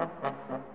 bitte 0.00 0.64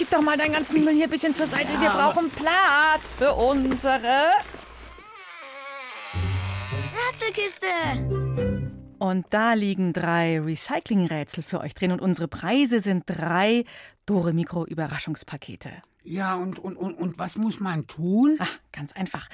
schieb 0.00 0.10
doch 0.10 0.22
mal 0.22 0.38
deinen 0.38 0.54
ganzen 0.54 0.82
Müll 0.82 0.94
hier 0.94 1.04
ein 1.04 1.10
bisschen 1.10 1.34
zur 1.34 1.44
Seite. 1.44 1.68
Wir 1.78 1.90
brauchen 1.90 2.30
Platz 2.30 3.12
für 3.12 3.34
unsere 3.34 4.30
Rätselkiste. 7.06 7.66
Und 8.98 9.26
da 9.28 9.52
liegen 9.52 9.92
drei 9.92 10.40
Recycling-Rätsel 10.40 11.42
für 11.42 11.60
euch 11.60 11.74
drin 11.74 11.92
und 11.92 12.00
unsere 12.00 12.28
Preise 12.28 12.80
sind 12.80 13.04
drei 13.04 13.64
Dore 14.06 14.32
Mikro 14.32 14.64
Überraschungspakete. 14.64 15.70
Ja, 16.02 16.34
und, 16.34 16.58
und, 16.58 16.78
und, 16.78 16.94
und 16.94 17.18
was 17.18 17.36
muss 17.36 17.60
man 17.60 17.86
tun? 17.86 18.38
Ah, 18.38 18.46
ganz 18.72 18.92
einfach. 18.92 19.28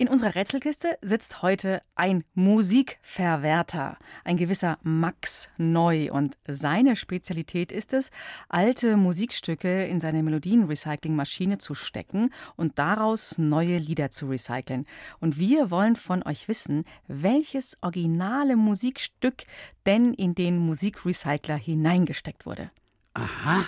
In 0.00 0.08
unserer 0.08 0.34
Rätselkiste 0.34 0.96
sitzt 1.02 1.42
heute 1.42 1.82
ein 1.94 2.24
Musikverwerter, 2.32 3.98
ein 4.24 4.38
gewisser 4.38 4.78
Max 4.82 5.50
Neu. 5.58 6.10
Und 6.10 6.38
seine 6.48 6.96
Spezialität 6.96 7.70
ist 7.70 7.92
es, 7.92 8.10
alte 8.48 8.96
Musikstücke 8.96 9.84
in 9.84 10.00
seine 10.00 10.22
Melodienrecyclingmaschine 10.22 11.58
zu 11.58 11.74
stecken 11.74 12.32
und 12.56 12.78
daraus 12.78 13.36
neue 13.36 13.76
Lieder 13.76 14.10
zu 14.10 14.28
recyceln. 14.28 14.86
Und 15.20 15.38
wir 15.38 15.70
wollen 15.70 15.96
von 15.96 16.22
euch 16.22 16.48
wissen, 16.48 16.84
welches 17.06 17.76
originale 17.82 18.56
Musikstück 18.56 19.44
denn 19.84 20.14
in 20.14 20.34
den 20.34 20.56
Musikrecycler 20.56 21.56
hineingesteckt 21.56 22.46
wurde. 22.46 22.70
Aha. 23.12 23.66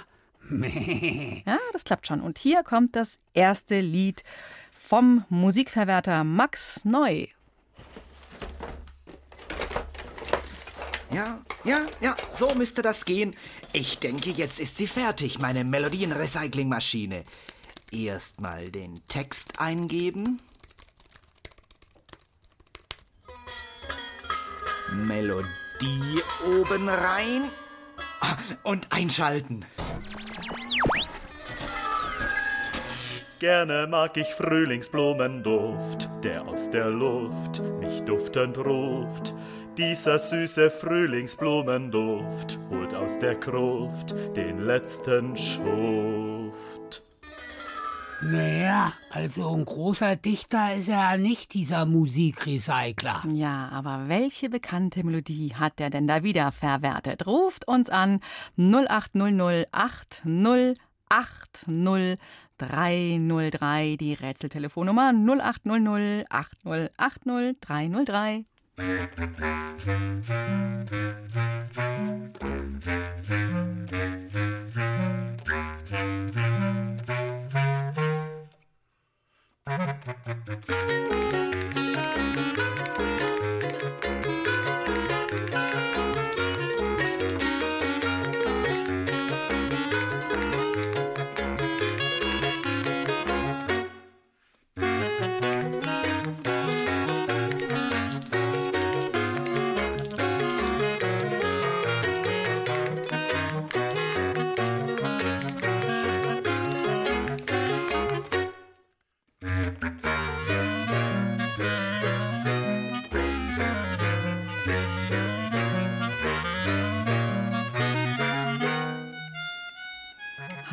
Ja, 1.47 1.59
das 1.73 1.85
klappt 1.85 2.07
schon. 2.07 2.21
Und 2.21 2.39
hier 2.39 2.63
kommt 2.63 2.97
das 2.97 3.19
erste 3.33 3.81
Lied 3.81 4.23
vom 4.93 5.25
Musikverwerter 5.31 6.23
Max 6.23 6.85
Neu. 6.85 7.27
Ja, 11.11 11.41
ja, 11.65 11.87
ja, 12.03 12.15
so 12.29 12.55
müsste 12.55 12.83
das 12.83 13.07
gehen. 13.07 13.35
Ich 13.73 14.01
denke, 14.01 14.29
jetzt 14.29 14.61
ist 14.61 14.77
sie 14.77 14.87
fertig, 14.87 15.39
meine 15.39 15.65
Melodienrecyclingmaschine. 15.65 17.25
Erstmal 17.91 18.71
den 18.71 19.01
Text 19.07 19.59
eingeben. 19.59 20.43
Melodie 24.93 26.21
oben 26.55 26.87
rein. 26.91 27.45
Ah, 28.21 28.37
Und 28.63 28.93
einschalten. 28.93 29.65
Gerne 33.43 33.89
mag 33.89 34.17
ich 34.17 34.29
Frühlingsblumenduft, 34.29 36.09
der 36.23 36.47
aus 36.47 36.71
der 36.71 36.89
Luft 36.89 37.61
mich 37.81 38.01
duftend 38.03 38.57
ruft. 38.57 39.35
Dieser 39.77 40.21
süße 40.21 40.71
Frühlingsblumenduft 40.71 42.61
holt 42.71 42.95
aus 42.95 43.19
der 43.19 43.35
Gruft 43.35 44.15
den 44.37 44.61
letzten 44.61 45.37
Schuft. 45.37 47.03
Naja, 48.23 48.93
also 49.11 49.53
ein 49.53 49.65
großer 49.65 50.15
Dichter 50.15 50.77
ist 50.77 50.87
er 50.87 50.95
ja 50.95 51.17
nicht, 51.17 51.53
dieser 51.53 51.85
Musikrecycler. 51.85 53.25
Ja, 53.33 53.71
aber 53.73 54.05
welche 54.07 54.51
bekannte 54.51 55.03
Melodie 55.03 55.53
hat 55.57 55.81
der 55.81 55.91
denn 55.91 56.07
da 56.07 56.23
wieder 56.23 56.53
verwertet? 56.53 57.27
Ruft 57.27 57.67
uns 57.67 57.91
an 57.91 58.21
0800 58.57 59.67
80 61.13 62.17
303, 62.69 63.97
die 63.97 64.15
Rätseltelefonnummer 64.15 65.13
0800 65.13 66.27
80 66.31 67.61
303. 67.61 68.45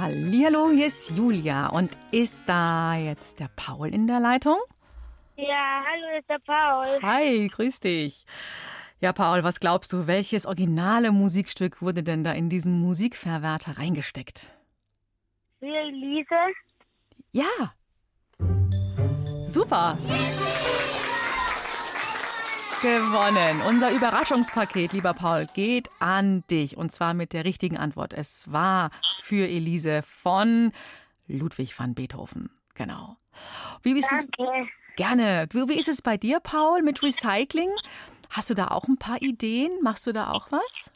Hallihallo, 0.09 0.71
hier 0.71 0.87
ist 0.87 1.11
Julia 1.11 1.67
und 1.67 1.95
ist 2.09 2.41
da 2.47 2.95
jetzt 2.95 3.39
der 3.39 3.47
Paul 3.55 3.93
in 3.93 4.07
der 4.07 4.19
Leitung? 4.19 4.57
Ja, 5.35 5.83
hallo, 5.85 6.07
das 6.13 6.21
ist 6.21 6.29
der 6.29 6.39
Paul. 6.51 6.87
Hi, 7.03 7.47
grüß 7.47 7.79
dich. 7.79 8.25
Ja, 9.01 9.13
Paul, 9.13 9.43
was 9.43 9.59
glaubst 9.59 9.93
du, 9.93 10.07
welches 10.07 10.47
originale 10.47 11.11
Musikstück 11.11 11.83
wurde 11.83 12.01
denn 12.01 12.23
da 12.23 12.31
in 12.31 12.49
diesen 12.49 12.81
Musikverwerter 12.81 13.77
reingesteckt? 13.77 14.49
Für 15.59 15.67
Elise. 15.67 16.55
Ja. 17.31 17.75
Super. 19.45 19.95
Gewonnen. 22.81 23.61
Unser 23.67 23.91
Überraschungspaket, 23.91 24.93
lieber 24.93 25.13
Paul, 25.13 25.45
geht 25.53 25.89
an 25.99 26.45
dich. 26.49 26.77
Und 26.77 26.93
zwar 26.93 27.13
mit 27.13 27.33
der 27.33 27.43
richtigen 27.43 27.77
Antwort. 27.77 28.13
Es 28.13 28.49
war 28.53 28.91
für 29.21 29.45
Elise 29.49 30.01
von 30.03 30.71
Ludwig 31.27 31.77
van 31.77 31.93
Beethoven. 31.93 32.49
Genau. 32.75 33.17
Wie 33.83 33.91
ist 33.91 34.09
es? 34.09 34.25
Danke. 34.37 34.69
Gerne. 34.95 35.47
Du, 35.47 35.67
Wie 35.67 35.77
ist 35.77 35.89
es 35.89 36.01
bei 36.01 36.15
dir, 36.15 36.39
Paul, 36.39 36.81
mit 36.81 37.03
Recycling? 37.03 37.69
Hast 38.29 38.49
du 38.49 38.53
da 38.53 38.67
auch 38.67 38.87
ein 38.87 38.97
paar 38.97 39.21
Ideen? 39.21 39.71
Machst 39.81 40.07
du 40.07 40.13
da 40.13 40.31
auch 40.31 40.49
was? 40.49 40.91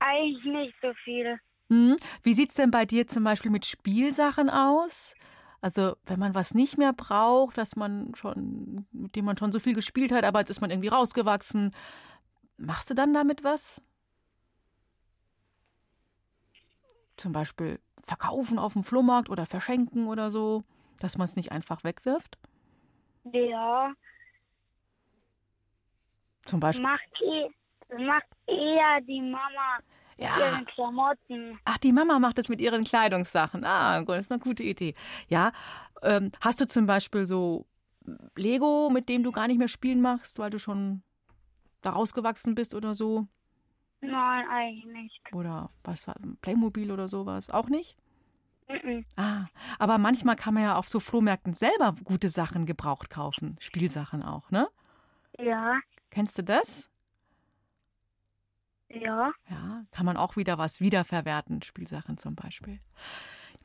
Eigentlich 0.00 0.44
nicht 0.44 0.74
so 0.82 0.92
viel. 1.02 1.40
Hm? 1.70 1.96
Wie 2.22 2.34
sieht 2.34 2.50
es 2.50 2.56
denn 2.56 2.70
bei 2.70 2.84
dir 2.84 3.06
zum 3.06 3.24
Beispiel 3.24 3.50
mit 3.50 3.64
Spielsachen 3.64 4.50
aus? 4.50 5.14
Also, 5.60 5.96
wenn 6.06 6.18
man 6.18 6.34
was 6.34 6.54
nicht 6.54 6.78
mehr 6.78 6.92
braucht, 6.92 7.58
dass 7.58 7.76
man 7.76 8.14
schon, 8.14 8.86
mit 8.92 9.16
dem 9.16 9.24
man 9.24 9.36
schon 9.36 9.52
so 9.52 9.58
viel 9.58 9.74
gespielt 9.74 10.12
hat, 10.12 10.24
aber 10.24 10.40
jetzt 10.40 10.50
ist 10.50 10.60
man 10.60 10.70
irgendwie 10.70 10.88
rausgewachsen. 10.88 11.74
Machst 12.58 12.90
du 12.90 12.94
dann 12.94 13.12
damit 13.14 13.42
was? 13.44 13.80
Zum 17.16 17.32
Beispiel 17.32 17.80
verkaufen 18.04 18.58
auf 18.58 18.74
dem 18.74 18.84
Flohmarkt 18.84 19.30
oder 19.30 19.46
verschenken 19.46 20.06
oder 20.06 20.30
so, 20.30 20.62
dass 21.00 21.18
man 21.18 21.24
es 21.24 21.36
nicht 21.36 21.52
einfach 21.52 21.82
wegwirft? 21.84 22.38
Ja, 23.32 23.92
Zum 26.46 26.60
Beispiel. 26.60 26.86
macht, 26.86 27.02
eh, 27.22 27.48
macht 28.04 28.26
eher 28.46 29.00
die 29.02 29.20
Mama 29.20 29.78
Ja. 30.18 30.38
ihren 30.38 30.64
Klamotten. 30.66 31.58
Ach, 31.64 31.78
die 31.78 31.92
Mama 31.92 32.18
macht 32.18 32.38
das 32.38 32.48
mit 32.48 32.60
ihren 32.60 32.84
Kleidungssachen. 32.84 33.64
Ah, 33.64 34.00
gut, 34.00 34.10
das 34.10 34.22
ist 34.26 34.32
eine 34.32 34.40
gute 34.40 34.62
Idee. 34.62 34.94
Ja, 35.28 35.52
ähm, 36.02 36.32
hast 36.40 36.60
du 36.60 36.66
zum 36.66 36.86
Beispiel 36.86 37.26
so 37.26 37.66
Lego, 38.34 38.90
mit 38.90 39.08
dem 39.08 39.22
du 39.22 39.32
gar 39.32 39.46
nicht 39.46 39.58
mehr 39.58 39.68
spielen 39.68 40.00
machst, 40.00 40.38
weil 40.38 40.50
du 40.50 40.58
schon 40.58 41.02
da 41.82 41.90
rausgewachsen 41.90 42.54
bist 42.54 42.74
oder 42.74 42.94
so? 42.94 43.26
Nein, 44.00 44.46
eigentlich 44.48 44.84
nicht. 44.86 45.20
Oder 45.32 45.70
was 45.84 46.06
war 46.06 46.14
Playmobil 46.40 46.90
oder 46.92 47.08
sowas? 47.08 47.50
Auch 47.50 47.68
nicht? 47.68 47.96
Mhm. 48.68 49.04
Ah, 49.16 49.46
aber 49.78 49.98
manchmal 49.98 50.36
kann 50.36 50.54
man 50.54 50.62
ja 50.64 50.76
auf 50.76 50.88
so 50.88 51.00
Flohmärkten 51.00 51.54
selber 51.54 51.94
gute 52.04 52.28
Sachen 52.28 52.66
gebraucht 52.66 53.10
kaufen. 53.10 53.56
Spielsachen 53.60 54.22
auch, 54.22 54.50
ne? 54.50 54.68
Ja, 55.38 55.78
Kennst 56.10 56.38
du 56.38 56.42
das? 56.42 56.88
Ja. 58.88 59.32
Ja, 59.50 59.84
kann 59.90 60.06
man 60.06 60.16
auch 60.16 60.36
wieder 60.36 60.58
was 60.58 60.80
wiederverwerten, 60.80 61.62
Spielsachen 61.62 62.18
zum 62.18 62.34
Beispiel. 62.34 62.80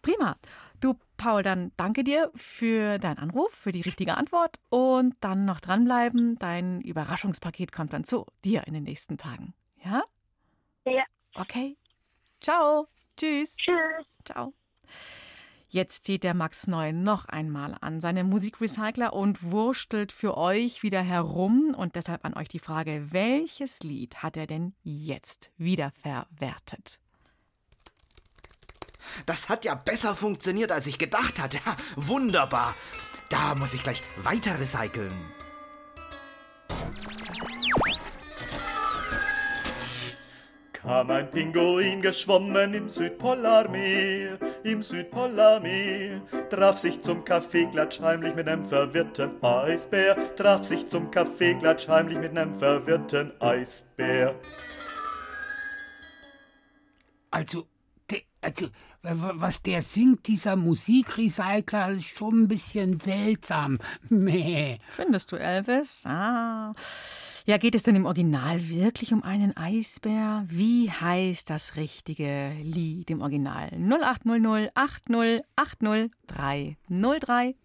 Prima. 0.02 0.38
Du, 0.80 0.96
Paul, 1.18 1.44
dann 1.44 1.72
danke 1.78 2.04
dir 2.04 2.32
für 2.34 2.98
deinen 2.98 3.20
Anruf, 3.20 3.54
für 3.54 3.72
die 3.72 3.82
richtige 3.82 4.18
Antwort 4.18 4.58
und 4.70 5.16
dann 5.22 5.46
noch 5.46 5.60
dranbleiben. 5.60 6.40
Dein 6.40 6.82
Überraschungspaket 6.82 7.72
kommt 7.72 7.94
dann 7.94 8.04
zu 8.04 8.26
dir 8.44 8.66
in 8.66 8.74
den 8.74 8.84
nächsten 8.84 9.18
Tagen. 9.18 9.54
Ja? 9.84 10.04
Ja. 10.86 11.04
Okay. 11.36 11.78
Ciao. 12.42 12.88
Tschüss. 13.16 13.56
Tschüss. 13.58 14.06
Ciao. 14.26 14.54
Jetzt 15.74 16.04
steht 16.04 16.26
der 16.26 16.34
Max 16.34 16.68
Neu 16.68 16.92
noch 16.92 17.26
einmal 17.26 17.78
an 17.80 18.02
seinem 18.02 18.28
Musikrecycler 18.28 19.14
und 19.14 19.42
wurstelt 19.42 20.12
für 20.12 20.38
euch 20.38 20.84
wieder 20.84 21.02
herum. 21.02 21.74
Und 21.78 21.96
deshalb 21.96 22.26
an 22.26 22.34
euch 22.34 22.50
die 22.50 22.60
Frage, 22.60 23.08
welches 23.12 23.80
Lied 23.80 24.18
hat 24.18 24.36
er 24.36 24.48
denn 24.48 24.74
jetzt 24.84 25.50
wieder 25.58 25.92
verwertet? 25.92 27.00
das 29.26 29.50
hat 29.50 29.66
ja 29.66 29.76
besser 29.76 30.14
funktioniert, 30.16 30.72
als 30.72 30.88
ich 30.88 30.98
gedacht 30.98 31.40
hatte. 31.40 31.64
Ha, 31.66 31.78
wunderbar. 31.96 32.76
Da 33.30 33.56
muss 33.56 33.74
ich 33.74 33.84
gleich 33.84 34.02
weiter 34.24 34.60
recyceln. 34.60 35.14
Kam 40.82 41.12
ein 41.12 41.30
Pinguin 41.30 42.02
geschwommen 42.02 42.74
im 42.74 42.90
Südpolarmeer, 42.90 44.40
im 44.64 44.82
Südpolarmeer, 44.82 46.22
traf 46.50 46.80
sich 46.80 47.00
zum 47.02 47.24
Kaffeeklatsch 47.24 48.00
heimlich 48.00 48.34
mit 48.34 48.48
nem 48.48 48.66
verwirrten 48.66 49.44
Eisbär, 49.44 50.36
traf 50.36 50.64
sich 50.64 50.88
zum 50.88 51.12
Kaffeeklatsch 51.12 51.88
heimlich 51.88 52.18
mit 52.18 52.34
nem 52.34 52.56
verwirrten 52.56 53.32
Eisbär. 53.40 54.34
Also, 57.30 57.68
also, 58.42 58.70
was 59.04 59.62
der 59.62 59.82
singt, 59.82 60.28
dieser 60.28 60.56
Musikrecycler, 60.56 61.92
ist 61.92 62.06
schon 62.06 62.44
ein 62.44 62.48
bisschen 62.48 63.00
seltsam. 63.00 63.78
Meh. 64.10 64.78
Findest 64.90 65.32
du, 65.32 65.36
Elvis? 65.36 66.04
Ah. 66.06 66.72
Ja, 67.46 67.58
geht 67.58 67.74
es 67.76 67.84
denn 67.84 67.96
im 67.96 68.06
Original 68.06 68.70
wirklich 68.70 69.14
um 69.14 69.24
einen 69.24 69.58
Eisbär? 69.58 70.46
Wie 70.48 70.92
heißt 70.92 71.50
das 71.50 71.76
richtige 71.76 72.54
Lied 72.62 73.10
im 73.10 73.22
Original? 73.22 73.72
0800 73.72 74.72
80 74.76 75.42
80 75.56 76.12
303. 76.28 77.56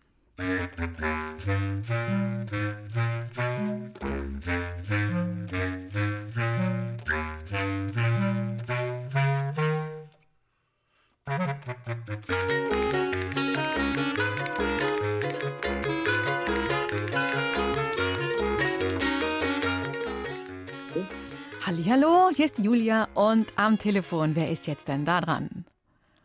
Hallo, 21.88 22.30
hier 22.34 22.44
ist 22.44 22.58
Julia 22.58 23.08
und 23.14 23.52
am 23.56 23.76
Telefon, 23.76 24.36
wer 24.36 24.50
ist 24.50 24.68
jetzt 24.68 24.86
denn 24.86 25.04
da 25.04 25.20
dran? 25.20 25.64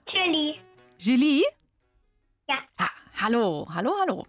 Chili. 0.05 0.59
Julie? 0.99 1.41
Ja. 2.47 2.59
Ah, 2.77 2.89
hallo, 3.15 3.67
hallo, 3.73 3.93
hallo. 4.01 4.25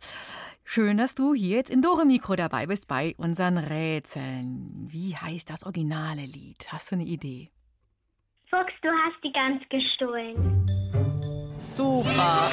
Schön, 0.65 0.97
dass 0.97 1.15
du 1.15 1.35
hier 1.35 1.57
jetzt 1.57 1.71
in 1.71 1.83
Dore 1.83 2.07
Mikro 2.07 2.35
dabei 2.35 2.67
bist 2.67 2.89
bei 2.89 3.15
unseren 3.19 3.59
Rätseln. 3.59 4.89
Wie 4.91 5.15
heißt 5.15 5.51
das 5.51 5.65
originale 5.65 6.23
Lied? 6.23 6.73
Hast 6.73 6.91
du 6.91 6.95
eine 6.95 7.05
Idee? 7.05 7.51
Fuchs, 8.55 8.75
du 8.83 8.91
hast 8.91 9.17
die 9.25 9.33
Gans 9.33 9.62
gestohlen. 9.71 10.67
Super, 11.59 12.51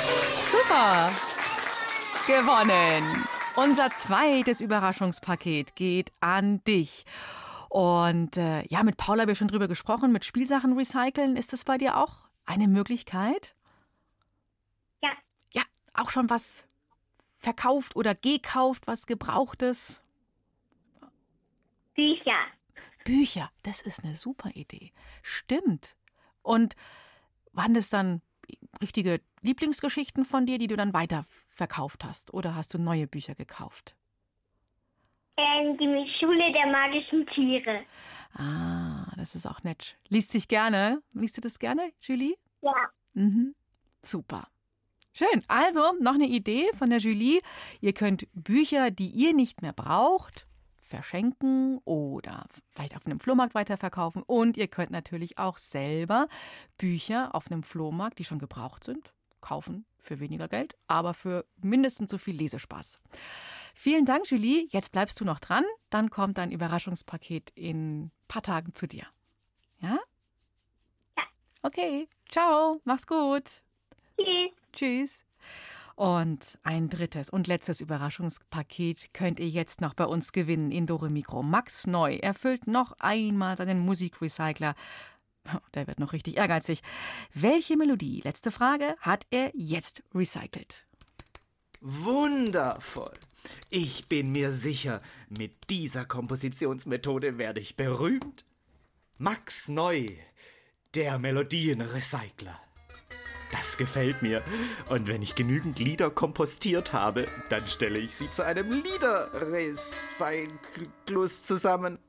super. 0.48 1.12
Gewonnen. 2.26 3.26
Unser 3.58 3.90
zweites 3.90 4.62
Überraschungspaket 4.62 5.76
geht 5.76 6.14
an 6.22 6.64
dich. 6.64 7.04
Und 7.68 8.38
äh, 8.38 8.66
ja, 8.70 8.84
mit 8.84 8.96
Paula 8.96 9.24
haben 9.24 9.28
wir 9.28 9.36
schon 9.36 9.50
drüber 9.50 9.68
gesprochen, 9.68 10.14
mit 10.14 10.24
Spielsachen 10.24 10.78
recyceln. 10.78 11.36
Ist 11.36 11.52
das 11.52 11.66
bei 11.66 11.78
dir 11.78 11.98
auch 11.98 12.30
eine 12.46 12.70
Möglichkeit? 12.70 13.54
Ja. 15.02 15.10
Ja, 15.52 15.64
auch 15.96 16.12
schon 16.12 16.30
was 16.30 16.66
verkauft 17.38 17.98
oder 17.98 18.16
gekauft, 18.16 18.88
was 18.88 19.06
gebrauchtes? 19.06 20.02
Bücher. 21.94 22.40
Bücher, 23.10 23.50
das 23.64 23.82
ist 23.82 24.04
eine 24.04 24.14
super 24.14 24.52
Idee. 24.54 24.92
Stimmt. 25.24 25.96
Und 26.44 26.76
waren 27.54 27.74
das 27.74 27.90
dann 27.90 28.22
richtige 28.82 29.20
Lieblingsgeschichten 29.42 30.24
von 30.24 30.46
dir, 30.46 30.60
die 30.60 30.68
du 30.68 30.76
dann 30.76 30.94
weiter 30.94 31.26
verkauft 31.50 32.04
hast? 32.06 32.34
Oder 32.36 32.56
hast 32.56 32.74
du 32.74 32.78
neue 32.78 33.08
Bücher 33.08 33.34
gekauft? 33.34 33.96
Ähm, 35.38 35.76
die 35.78 36.08
Schule 36.20 36.54
der 36.54 36.68
magischen 36.72 37.26
Tiere. 37.34 37.84
Ah, 38.34 39.12
das 39.18 39.34
ist 39.34 39.48
auch 39.48 39.64
nett. 39.64 39.98
Liest 40.10 40.32
sich 40.32 40.48
gerne. 40.48 41.02
Liest 41.14 41.38
du 41.38 41.42
das 41.42 41.58
gerne, 41.58 41.92
Julie? 42.02 42.36
Ja. 42.62 42.76
Mhm. 43.14 43.56
Super. 44.04 44.50
Schön. 45.14 45.44
Also, 45.48 45.94
noch 46.00 46.14
eine 46.14 46.28
Idee 46.28 46.70
von 46.74 46.92
der 46.92 47.00
Julie. 47.00 47.42
Ihr 47.82 47.94
könnt 47.94 48.28
Bücher, 48.34 48.92
die 48.92 49.08
ihr 49.08 49.34
nicht 49.34 49.64
mehr 49.64 49.74
braucht, 49.74 50.46
verschenken 50.90 51.78
oder 51.86 52.46
vielleicht 52.70 52.96
auf 52.96 53.06
einem 53.06 53.20
Flohmarkt 53.20 53.56
weiterverkaufen. 53.56 54.24
Und 54.24 54.58
ihr 54.58 54.68
könnt 54.68 54.92
natürlich 54.92 55.38
auch 55.38 55.58
selber 55.58 56.28
Bücher 56.78 57.34
auf 57.36 57.50
einem 57.50 57.64
Flohmarkt, 57.64 58.20
die 58.20 58.26
schon 58.26 58.40
gebraucht 58.40 58.84
sind, 58.84 59.14
kaufen 59.40 59.86
für 60.00 60.20
weniger 60.20 60.48
Geld, 60.48 60.76
aber 60.88 61.14
für 61.14 61.46
mindestens 61.62 62.12
so 62.12 62.18
viel 62.18 62.36
Lesespaß. 62.36 63.00
Vielen 63.76 64.06
Dank, 64.06 64.30
Julie. 64.30 64.68
Jetzt 64.70 64.92
bleibst 64.92 65.20
du 65.22 65.26
noch 65.26 65.40
dran. 65.40 65.64
Dann 65.90 66.10
kommt 66.10 66.38
dein 66.38 66.52
Überraschungspaket 66.52 67.52
in 67.56 68.06
ein 68.06 68.12
paar 68.28 68.42
Tagen 68.42 68.74
zu 68.74 68.88
dir. 68.88 69.06
Ja? 69.80 70.00
Ja. 71.18 71.24
Okay. 71.62 72.08
Ciao. 72.30 72.82
Mach's 72.84 73.08
gut. 73.08 73.46
Tschüss. 74.18 74.52
Tschüss. 74.74 75.26
Und 76.00 76.58
ein 76.64 76.88
drittes 76.88 77.30
und 77.30 77.48
letztes 77.48 77.82
Überraschungspaket 77.82 79.14
könnt 79.14 79.38
ihr 79.38 79.50
jetzt 79.50 79.82
noch 79.82 79.94
bei 79.94 80.06
uns 80.06 80.32
gewinnen 80.32 80.72
in 80.72 80.88
Dore 80.88 81.10
Mikro. 81.10 81.44
Max 81.44 81.88
Neu 81.88 82.16
erfüllt 82.16 82.68
noch 82.68 82.94
einmal 83.00 83.58
seinen 83.58 83.80
Musikrecycler. 83.80 84.76
Der 85.74 85.88
wird 85.88 86.00
noch 86.00 86.14
richtig 86.14 86.38
ehrgeizig. 86.38 86.84
Welche 87.34 87.76
Melodie, 87.76 88.22
letzte 88.24 88.50
Frage, 88.50 88.96
hat 89.02 89.26
er 89.30 89.52
jetzt 89.54 90.02
recycelt? 90.16 90.86
Wundervoll. 91.82 93.20
Ich 93.70 94.08
bin 94.08 94.32
mir 94.32 94.54
sicher, 94.54 95.02
mit 95.28 95.70
dieser 95.70 96.06
Kompositionsmethode 96.06 97.38
werde 97.38 97.60
ich 97.60 97.76
berühmt. 97.76 98.46
Max 99.18 99.68
Neu, 99.68 100.06
der 100.96 101.20
Melodienrecycler. 101.20 102.58
Das 103.52 103.78
gefällt 103.78 104.22
mir. 104.22 104.42
Und 104.90 105.08
wenn 105.08 105.22
ich 105.22 105.36
genügend 105.36 105.80
Lieder 105.80 106.10
kompostiert 106.10 106.92
habe, 106.94 107.26
dann 107.50 107.68
stelle 107.68 108.00
ich 108.00 108.16
sie 108.16 108.32
zu 108.32 108.46
einem 108.46 108.72
Liederrecyklus 108.72 111.46
zusammen. 111.46 112.00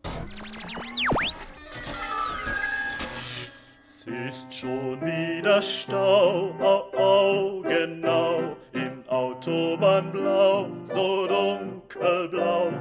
Es 3.80 4.06
ist 4.06 4.54
schon 4.54 5.00
wieder 5.00 5.60
Stau, 5.62 6.54
au, 6.60 6.92
au, 6.96 7.62
genau, 7.62 8.56
in 8.72 9.02
Autobahnblau, 9.08 10.68
so 10.84 11.26
dunkelblau. 11.26 12.72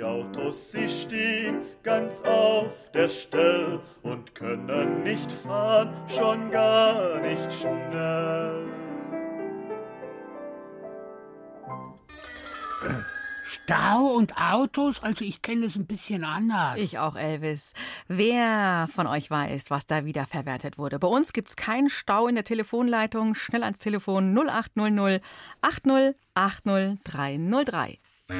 Die 0.00 0.06
Autos, 0.06 0.72
sie 0.72 0.88
stehen 0.88 1.60
ganz 1.82 2.22
auf 2.22 2.72
der 2.94 3.10
Stelle 3.10 3.82
und 4.02 4.34
können 4.34 5.02
nicht 5.02 5.30
fahren, 5.30 5.92
schon 6.08 6.50
gar 6.50 7.20
nicht 7.20 7.52
schnell. 7.52 8.66
Stau 13.44 14.14
und 14.16 14.38
Autos, 14.38 15.02
also 15.02 15.22
ich 15.22 15.42
kenne 15.42 15.66
das 15.66 15.76
ein 15.76 15.86
bisschen 15.86 16.24
anders. 16.24 16.78
Ich 16.78 16.98
auch, 16.98 17.14
Elvis. 17.14 17.74
Wer 18.08 18.86
von 18.90 19.06
euch 19.06 19.30
weiß, 19.30 19.70
was 19.70 19.86
da 19.86 20.06
wieder 20.06 20.24
verwertet 20.24 20.78
wurde? 20.78 20.98
Bei 20.98 21.08
uns 21.08 21.34
gibt's 21.34 21.56
keinen 21.56 21.90
Stau 21.90 22.26
in 22.26 22.36
der 22.36 22.44
Telefonleitung. 22.44 23.34
Schnell 23.34 23.64
ans 23.64 23.80
Telefon 23.80 24.34
0800 24.34 25.22
80 25.60 26.14
80 26.34 27.00
303. 27.04 27.98
Und 28.30 28.38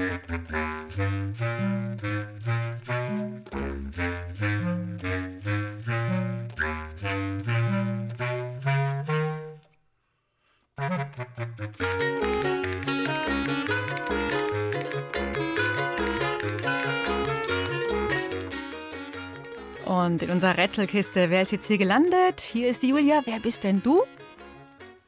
in 20.23 20.31
unserer 20.31 20.57
Rätselkiste, 20.57 21.31
wer 21.31 21.43
ist 21.43 21.51
jetzt 21.51 21.67
hier 21.67 21.79
gelandet? 21.79 22.41
Hier 22.41 22.69
ist 22.69 22.85
die 22.85 22.91
Julia. 22.91 23.23
Wer 23.25 23.41
bist 23.41 23.65
denn 23.65 23.83
du? 23.83 24.05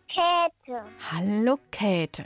Käthe. 0.09 0.83
Hallo 1.13 1.57
Käthe. 1.71 2.25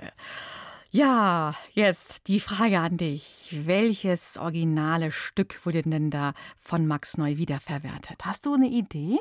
Ja, 0.97 1.53
jetzt 1.75 2.27
die 2.27 2.41
Frage 2.41 2.79
an 2.79 2.97
dich. 2.97 3.51
Welches 3.53 4.39
originale 4.39 5.13
Stück 5.13 5.67
wurde 5.67 5.83
denn 5.83 6.11
da 6.11 6.33
von 6.59 6.87
Max 6.87 7.19
Neu 7.19 7.37
wiederverwertet? 7.37 8.25
Hast 8.25 8.47
du 8.47 8.55
eine 8.55 8.69
Idee? 8.69 9.19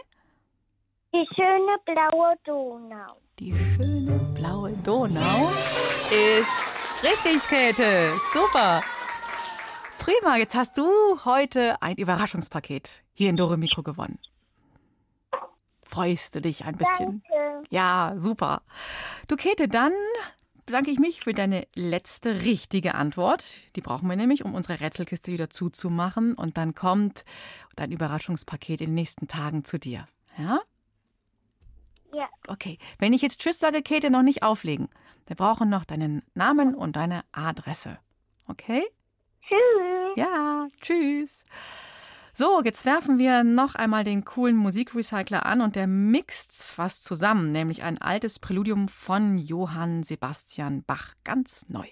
Die 1.14 1.28
schöne 1.36 1.76
blaue 1.84 2.38
Donau. 2.46 3.18
Die 3.40 3.54
schöne 3.54 4.20
blaue 4.36 4.72
Donau 4.86 5.52
ist 6.12 7.04
richtig, 7.04 7.46
Käthe. 7.50 8.14
Super. 8.32 8.82
Prima, 9.98 10.38
jetzt 10.38 10.56
hast 10.56 10.78
du 10.78 10.86
heute 11.26 11.82
ein 11.82 11.98
Überraschungspaket 11.98 13.04
hier 13.12 13.30
in 13.30 13.36
Dore 13.36 13.58
Mikro 13.58 13.84
gewonnen. 13.84 14.20
freust 15.86 16.36
du 16.36 16.40
dich 16.40 16.64
ein 16.64 16.78
bisschen. 16.78 17.22
Danke. 17.30 17.46
Ja, 17.70 18.14
super. 18.16 18.62
Du, 19.28 19.36
Käthe, 19.36 19.68
dann 19.68 19.92
bedanke 20.66 20.92
ich 20.92 21.00
mich 21.00 21.22
für 21.22 21.34
deine 21.34 21.68
letzte 21.76 22.44
richtige 22.44 22.96
Antwort. 22.96 23.76
Die 23.76 23.82
brauchen 23.82 24.10
wir 24.10 24.16
nämlich, 24.16 24.44
um 24.44 24.54
unsere 24.54 24.80
Rätselkiste 24.80 25.32
wieder 25.32 25.50
zuzumachen. 25.50 26.34
Und 26.34 26.58
dann 26.58 26.76
kommt 26.76 27.26
dein 27.76 27.92
Überraschungspaket 27.92 28.82
in 28.82 28.88
den 28.88 28.96
nächsten 28.96 29.28
Tagen 29.28 29.64
zu 29.64 29.78
dir. 29.78 30.08
Ja? 30.38 30.62
Ja. 32.14 32.30
Okay. 32.48 32.78
Wenn 32.98 33.14
ich 33.14 33.22
jetzt 33.22 33.40
Tschüss 33.42 33.60
sage, 33.60 33.82
Käthe, 33.82 34.10
noch 34.10 34.24
nicht 34.24 34.44
auflegen. 34.44 34.90
Wir 35.28 35.36
brauchen 35.36 35.70
noch 35.70 35.86
deinen 35.86 36.22
Namen 36.34 36.76
und 36.76 36.96
deine 36.96 37.24
Adresse. 37.32 37.98
Okay? 38.48 38.84
Tschüss. 39.42 40.16
Ja, 40.16 40.68
tschüss. 40.82 41.44
So, 42.38 42.62
jetzt 42.66 42.86
werfen 42.86 43.18
wir 43.18 43.46
noch 43.46 43.76
einmal 43.76 44.04
den 44.04 44.26
coolen 44.26 44.58
Musikrecycler 44.58 45.46
an 45.46 45.62
und 45.62 45.78
der 45.78 45.88
mixt 45.88 46.78
was 46.78 47.02
zusammen, 47.02 47.54
nämlich 47.54 47.82
ein 47.82 47.98
altes 47.98 48.40
Präludium 48.40 48.90
von 48.90 49.38
Johann 49.38 50.04
Sebastian 50.04 50.84
Bach, 50.84 51.14
ganz 51.24 51.70
neu. 51.70 51.88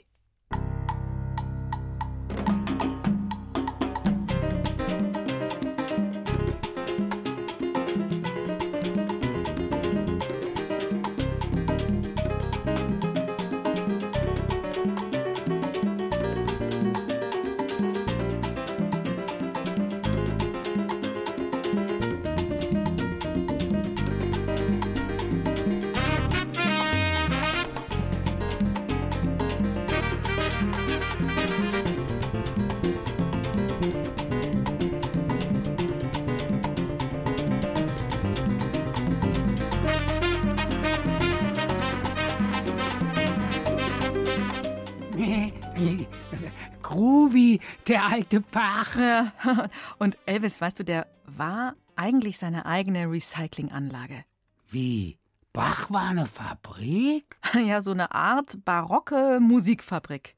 Groovy, 47.34 47.60
der 47.88 48.06
alte 48.06 48.41
Bach. 48.41 48.96
Ja, 48.96 49.32
und 49.98 50.17
Elvis, 50.26 50.62
weißt 50.62 50.80
du, 50.80 50.84
der 50.84 51.08
war 51.26 51.76
eigentlich 51.96 52.38
seine 52.38 52.65
eigene 52.65 53.10
Recyclinganlage. 53.10 54.24
Wie? 54.69 55.17
Bach 55.52 55.89
war 55.91 56.10
eine 56.10 56.26
Fabrik? 56.26 57.36
Ja, 57.54 57.82
so 57.82 57.91
eine 57.91 58.13
Art 58.13 58.58
barocke 58.65 59.39
Musikfabrik. 59.39 60.36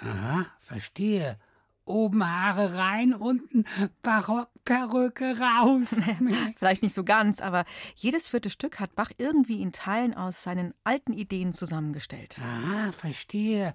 Aha, 0.00 0.46
verstehe. 0.58 1.38
Oben 1.84 2.24
Haare 2.24 2.76
rein, 2.76 3.12
unten 3.14 3.64
Barockperücke 4.02 5.36
raus. 5.38 5.96
Vielleicht 6.56 6.82
nicht 6.82 6.94
so 6.94 7.02
ganz, 7.02 7.40
aber 7.40 7.64
jedes 7.96 8.28
vierte 8.28 8.50
Stück 8.50 8.78
hat 8.78 8.94
Bach 8.94 9.10
irgendwie 9.18 9.60
in 9.60 9.72
Teilen 9.72 10.14
aus 10.14 10.44
seinen 10.44 10.74
alten 10.84 11.12
Ideen 11.12 11.52
zusammengestellt. 11.54 12.40
Ah, 12.40 12.92
verstehe. 12.92 13.74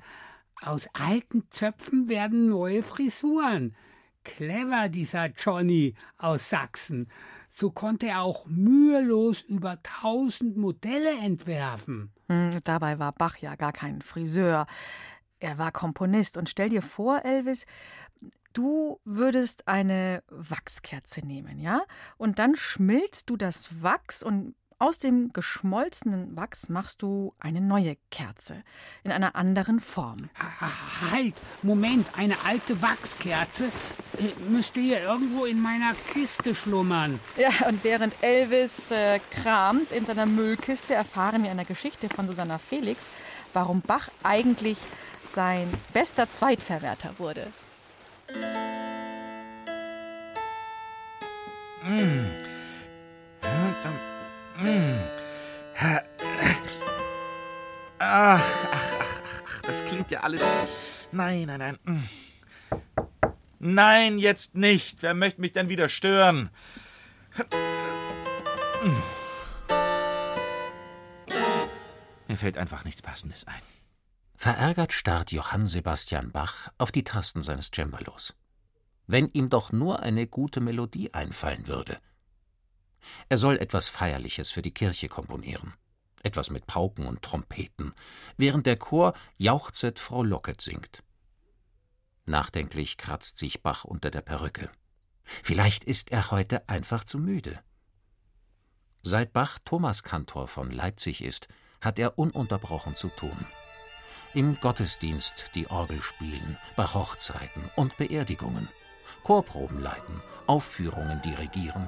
Aus 0.61 0.87
alten 0.93 1.43
Zöpfen 1.49 2.09
werden 2.09 2.49
neue 2.49 2.83
Frisuren. 2.83 3.75
Clever, 4.23 4.89
dieser 4.89 5.27
Johnny 5.27 5.95
aus 6.17 6.49
Sachsen. 6.49 7.09
So 7.49 7.71
konnte 7.71 8.07
er 8.07 8.21
auch 8.21 8.45
mühelos 8.45 9.41
über 9.41 9.81
tausend 9.81 10.57
Modelle 10.57 11.17
entwerfen. 11.19 12.11
Hm, 12.27 12.59
dabei 12.63 12.99
war 12.99 13.13
Bach 13.13 13.37
ja 13.37 13.55
gar 13.55 13.71
kein 13.71 14.01
Friseur. 14.01 14.67
Er 15.39 15.57
war 15.57 15.71
Komponist. 15.71 16.37
Und 16.37 16.49
stell 16.49 16.69
dir 16.69 16.81
vor, 16.81 17.23
Elvis, 17.23 17.65
du 18.53 18.99
würdest 19.05 19.67
eine 19.67 20.23
Wachskerze 20.29 21.25
nehmen, 21.25 21.59
ja? 21.59 21.83
Und 22.17 22.39
dann 22.39 22.55
schmilzt 22.55 23.29
du 23.29 23.37
das 23.37 23.81
Wachs 23.81 24.23
und 24.23 24.55
aus 24.79 24.99
dem 24.99 25.33
geschmolzenen 25.33 26.35
Wachs 26.35 26.69
machst 26.69 27.01
du 27.01 27.33
eine 27.39 27.61
neue 27.61 27.97
Kerze 28.11 28.63
in 29.03 29.11
einer 29.11 29.35
anderen 29.35 29.79
Form. 29.79 30.17
Ah, 30.37 31.11
Halt, 31.11 31.33
Moment, 31.63 32.07
eine 32.15 32.35
alte 32.45 32.81
Wachskerze 32.81 33.65
äh, 33.65 34.49
müsste 34.49 34.79
hier 34.79 35.01
irgendwo 35.01 35.45
in 35.45 35.59
meiner 35.61 35.93
Kiste 36.13 36.53
schlummern. 36.53 37.19
Ja, 37.37 37.67
und 37.67 37.83
während 37.83 38.13
Elvis 38.21 38.91
äh, 38.91 39.19
kramt 39.31 39.91
in 39.91 40.05
seiner 40.05 40.25
Müllkiste, 40.25 40.93
erfahren 40.93 41.43
wir 41.43 41.51
in 41.51 41.57
der 41.57 41.65
Geschichte 41.65 42.09
von 42.09 42.27
Susanna 42.27 42.57
Felix, 42.59 43.09
warum 43.53 43.81
Bach 43.81 44.09
eigentlich 44.23 44.77
sein 45.25 45.67
bester 45.93 46.29
Zweitverwerter 46.29 47.17
wurde. 47.17 47.47
Ach, 51.83 52.46
das 59.77 59.87
klingt 59.87 60.11
ja 60.11 60.21
alles. 60.21 60.43
Nein, 61.11 61.45
nein, 61.45 61.59
nein. 61.59 61.77
Mm. 61.83 62.03
Nein, 63.59 64.17
jetzt 64.19 64.55
nicht. 64.55 65.01
Wer 65.01 65.13
möchte 65.13 65.41
mich 65.41 65.51
denn 65.51 65.69
wieder 65.69 65.89
stören? 65.89 66.49
Mir 72.27 72.37
fällt 72.37 72.57
einfach 72.57 72.85
nichts 72.85 73.01
Passendes 73.01 73.45
ein. 73.45 73.61
Verärgert 74.35 74.93
starrt 74.93 75.31
Johann 75.31 75.67
Sebastian 75.67 76.31
Bach 76.31 76.69
auf 76.77 76.91
die 76.91 77.03
Tasten 77.03 77.41
seines 77.41 77.71
Cembalos. 77.73 78.33
Wenn 79.07 79.29
ihm 79.29 79.49
doch 79.49 79.71
nur 79.71 80.01
eine 80.01 80.27
gute 80.27 80.59
Melodie 80.59 81.13
einfallen 81.13 81.67
würde. 81.67 81.99
Er 83.29 83.37
soll 83.37 83.57
etwas 83.57 83.87
Feierliches 83.87 84.51
für 84.51 84.61
die 84.61 84.73
Kirche 84.73 85.07
komponieren. 85.07 85.73
Etwas 86.27 86.49
mit 86.49 86.67
Pauken 86.67 87.07
und 87.07 87.21
Trompeten, 87.21 87.93
während 88.35 88.65
der 88.65 88.75
Chor 88.75 89.13
Jauchzet 89.37 89.97
Frau 89.97 90.23
Locket 90.23 90.59
singt. 90.59 91.01
Nachdenklich 92.25 92.97
kratzt 92.97 93.37
sich 93.37 93.63
Bach 93.63 93.85
unter 93.85 94.11
der 94.11 94.19
Perücke. 94.19 94.69
Vielleicht 95.23 95.85
ist 95.85 96.11
er 96.11 96.29
heute 96.29 96.67
einfach 96.67 97.05
zu 97.05 97.17
müde. 97.17 97.61
Seit 99.03 99.31
Bach 99.31 99.57
Thomaskantor 99.63 100.49
von 100.49 100.69
Leipzig 100.69 101.23
ist, 101.23 101.47
hat 101.79 101.97
er 101.97 102.19
ununterbrochen 102.19 102.95
zu 102.95 103.07
tun. 103.07 103.45
Im 104.33 104.59
Gottesdienst 104.59 105.51
die 105.55 105.69
Orgel 105.69 106.01
spielen, 106.01 106.57
bei 106.75 106.83
Hochzeiten 106.83 107.71
und 107.77 107.95
Beerdigungen, 107.95 108.67
Chorproben 109.23 109.79
leiten, 109.79 110.21
Aufführungen 110.45 111.21
dirigieren, 111.21 111.87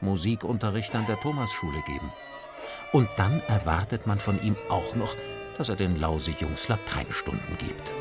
Musikunterricht 0.00 0.92
an 0.96 1.06
der 1.06 1.20
Thomasschule 1.20 1.80
geben. 1.86 2.12
Und 2.92 3.08
dann 3.16 3.40
erwartet 3.42 4.06
man 4.06 4.18
von 4.18 4.42
ihm 4.42 4.56
auch 4.68 4.94
noch, 4.94 5.14
dass 5.58 5.68
er 5.68 5.76
den 5.76 5.98
Lausejungs 5.98 6.68
Lateinstunden 6.68 7.58
gibt. 7.58 7.92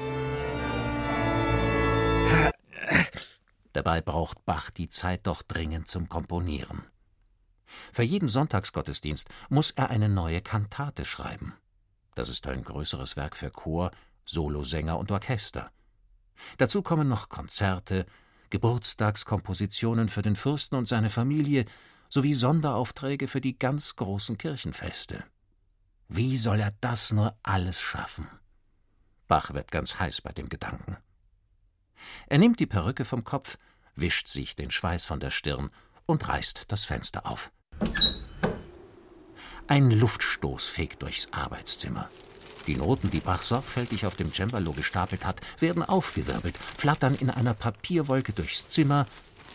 Dabei 3.73 4.01
braucht 4.01 4.45
Bach 4.45 4.69
die 4.69 4.89
Zeit 4.89 5.27
doch 5.27 5.41
dringend 5.41 5.87
zum 5.87 6.07
Komponieren. 6.07 6.85
Für 7.91 8.03
jeden 8.03 8.29
Sonntagsgottesdienst 8.29 9.27
muss 9.49 9.71
er 9.71 9.89
eine 9.89 10.07
neue 10.07 10.41
Kantate 10.41 11.03
schreiben. 11.03 11.55
Das 12.15 12.29
ist 12.29 12.47
ein 12.47 12.63
größeres 12.63 13.17
Werk 13.17 13.35
für 13.35 13.51
Chor, 13.51 13.91
Solosänger 14.25 14.97
und 14.97 15.11
Orchester. 15.11 15.71
Dazu 16.57 16.81
kommen 16.81 17.09
noch 17.09 17.29
Konzerte, 17.29 18.05
Geburtstagskompositionen 18.49 20.07
für 20.07 20.21
den 20.21 20.35
Fürsten 20.35 20.75
und 20.75 20.87
seine 20.87 21.09
Familie 21.09 21.65
sowie 22.09 22.33
Sonderaufträge 22.33 23.27
für 23.27 23.41
die 23.41 23.57
ganz 23.57 23.95
großen 23.95 24.37
Kirchenfeste. 24.37 25.23
Wie 26.07 26.37
soll 26.37 26.59
er 26.59 26.73
das 26.81 27.11
nur 27.11 27.35
alles 27.43 27.81
schaffen? 27.81 28.27
Bach 29.27 29.53
wird 29.53 29.71
ganz 29.71 29.99
heiß 29.99 30.21
bei 30.21 30.31
dem 30.31 30.49
Gedanken. 30.49 30.97
Er 32.27 32.37
nimmt 32.37 32.59
die 32.59 32.67
Perücke 32.67 33.05
vom 33.05 33.23
Kopf, 33.23 33.57
wischt 33.95 34.27
sich 34.27 34.55
den 34.55 34.71
Schweiß 34.71 35.05
von 35.05 35.19
der 35.19 35.31
Stirn 35.31 35.71
und 36.05 36.27
reißt 36.27 36.65
das 36.67 36.85
Fenster 36.85 37.25
auf. 37.25 37.51
Ein 39.67 39.89
Luftstoß 39.89 40.67
fegt 40.67 41.01
durchs 41.01 41.31
Arbeitszimmer. 41.31 42.09
Die 42.67 42.75
Noten, 42.75 43.11
die 43.11 43.19
Bach 43.19 43.41
sorgfältig 43.41 44.05
auf 44.05 44.15
dem 44.15 44.33
Cembalo 44.33 44.73
gestapelt 44.73 45.25
hat, 45.25 45.41
werden 45.59 45.83
aufgewirbelt, 45.83 46.57
flattern 46.57 47.15
in 47.15 47.29
einer 47.29 47.53
Papierwolke 47.53 48.33
durchs 48.33 48.69
Zimmer 48.69 49.07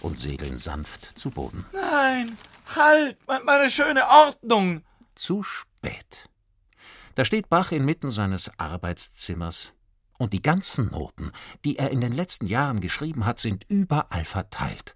und 0.03 0.19
segeln 0.19 0.59
sanft 0.59 1.19
zu 1.19 1.31
Boden. 1.31 1.65
Nein, 1.73 2.37
halt, 2.75 3.19
meine 3.45 3.71
schöne 3.71 4.07
Ordnung. 4.09 4.83
Zu 5.15 5.43
spät. 5.43 6.29
Da 7.15 7.25
steht 7.25 7.49
Bach 7.49 7.73
inmitten 7.73 8.11
seines 8.11 8.51
Arbeitszimmers, 8.59 9.75
und 10.21 10.35
die 10.35 10.43
ganzen 10.43 10.91
Noten, 10.91 11.33
die 11.65 11.79
er 11.79 11.91
in 11.91 12.03
den 12.03 12.13
letzten 12.13 12.47
Jahren 12.47 12.81
geschrieben 12.81 13.25
hat, 13.25 13.41
sind 13.41 13.65
überall 13.69 14.27
verteilt. 14.27 14.95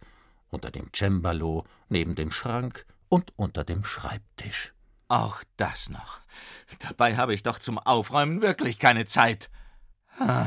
Unter 0.51 0.71
dem 0.71 0.91
Cembalo, 0.95 1.65
neben 1.89 2.15
dem 2.15 2.31
Schrank 2.31 2.85
und 3.09 3.33
unter 3.37 3.65
dem 3.65 3.85
Schreibtisch. 3.85 4.75
Auch 5.09 5.43
das 5.57 5.89
noch. 5.89 6.21
Dabei 6.81 7.17
habe 7.17 7.33
ich 7.33 7.43
doch 7.43 7.59
zum 7.59 7.79
Aufräumen 7.79 8.43
wirklich 8.43 8.79
keine 8.79 9.07
Zeit. 9.07 9.51
Ah. 10.19 10.47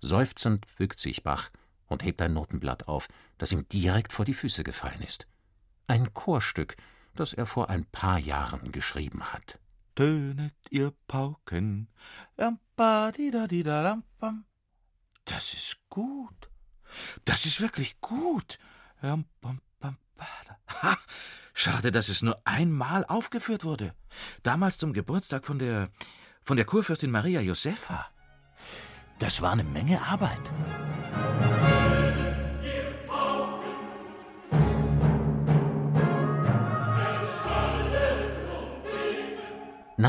Seufzend 0.00 0.66
bückt 0.76 0.98
sich 0.98 1.22
Bach 1.22 1.48
und 1.86 2.02
hebt 2.02 2.20
ein 2.20 2.34
Notenblatt 2.34 2.88
auf, 2.88 3.08
das 3.38 3.52
ihm 3.52 3.68
direkt 3.68 4.12
vor 4.12 4.24
die 4.24 4.34
Füße 4.34 4.64
gefallen 4.64 5.00
ist. 5.02 5.26
Ein 5.86 6.12
Chorstück, 6.12 6.76
das 7.14 7.32
er 7.32 7.46
vor 7.46 7.70
ein 7.70 7.86
paar 7.86 8.18
Jahren 8.18 8.70
geschrieben 8.72 9.32
hat. 9.32 9.60
Tönet 9.94 10.54
ihr 10.70 10.92
Pauken. 11.08 11.88
Das 15.24 15.52
ist 15.54 15.78
gut. 15.88 16.50
Das 17.24 17.46
ist 17.46 17.60
wirklich 17.60 18.00
gut. 18.00 18.58
Ha, 19.02 20.96
schade, 21.54 21.90
dass 21.90 22.08
es 22.08 22.22
nur 22.22 22.40
einmal 22.44 23.04
aufgeführt 23.04 23.64
wurde. 23.64 23.94
Damals 24.42 24.78
zum 24.78 24.92
Geburtstag 24.92 25.44
von 25.44 25.58
der 25.58 25.90
von 26.42 26.56
der 26.56 26.66
Kurfürstin 26.66 27.10
Maria 27.10 27.40
Josefa. 27.40 28.06
Das 29.18 29.42
war 29.42 29.52
eine 29.52 29.64
Menge 29.64 30.00
Arbeit. 30.00 30.40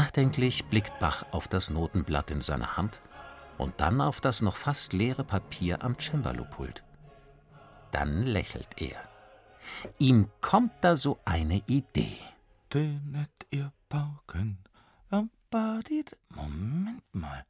Nachdenklich 0.09 0.65
blickt 0.65 0.97
Bach 0.97 1.23
auf 1.29 1.47
das 1.47 1.69
Notenblatt 1.69 2.31
in 2.31 2.41
seiner 2.41 2.77
Hand 2.77 2.99
und 3.59 3.79
dann 3.79 4.01
auf 4.01 4.21
das 4.21 4.41
noch 4.41 4.55
fast 4.55 4.91
leere 4.91 5.23
Papier 5.23 5.83
am 5.83 5.99
Cembalo-Pult. 5.99 6.83
Dann 7.91 8.23
lächelt 8.23 8.81
er. 8.81 8.97
Ihm 9.99 10.31
kommt 10.41 10.71
da 10.81 10.95
so 10.95 11.19
eine 11.25 11.61
Idee. 11.67 12.17
Tönet 12.71 13.29
ihr 13.51 13.71
Pauken, 13.87 14.57
Moment 16.29 17.03
mal. 17.13 17.45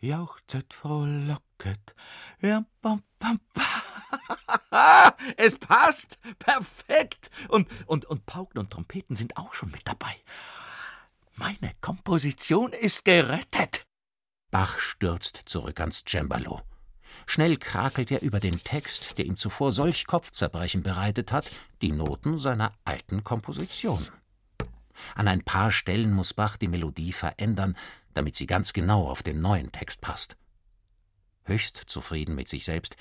Jauchzet, 0.00 0.74
frohlocket. 0.74 1.94
Es 5.36 5.56
passt! 5.56 6.18
Perfekt! 6.40 7.30
Und, 7.48 7.68
und, 7.86 8.06
und 8.06 8.26
Pauken 8.26 8.58
und 8.58 8.72
Trompeten 8.72 9.14
sind 9.14 9.36
auch 9.36 9.54
schon 9.54 9.70
mit 9.70 9.86
dabei. 9.86 10.16
Meine 11.36 11.74
Komposition 11.82 12.72
ist 12.72 13.04
gerettet. 13.04 13.86
Bach 14.50 14.78
stürzt 14.78 15.42
zurück 15.44 15.80
ans 15.80 16.02
Cembalo. 16.08 16.62
Schnell 17.26 17.58
krakelt 17.58 18.10
er 18.10 18.22
über 18.22 18.40
den 18.40 18.62
Text, 18.62 19.18
der 19.18 19.26
ihm 19.26 19.36
zuvor 19.36 19.70
solch 19.70 20.06
Kopfzerbrechen 20.06 20.82
bereitet 20.82 21.32
hat, 21.32 21.50
die 21.82 21.92
Noten 21.92 22.38
seiner 22.38 22.72
alten 22.84 23.22
Komposition. 23.22 24.08
An 25.14 25.28
ein 25.28 25.42
paar 25.42 25.70
Stellen 25.70 26.12
muss 26.14 26.32
Bach 26.32 26.56
die 26.56 26.68
Melodie 26.68 27.12
verändern, 27.12 27.76
damit 28.14 28.34
sie 28.34 28.46
ganz 28.46 28.72
genau 28.72 29.06
auf 29.06 29.22
den 29.22 29.42
neuen 29.42 29.70
Text 29.72 30.00
passt. 30.00 30.38
Höchst 31.44 31.76
zufrieden 31.76 32.34
mit 32.34 32.48
sich 32.48 32.64
selbst 32.64 32.96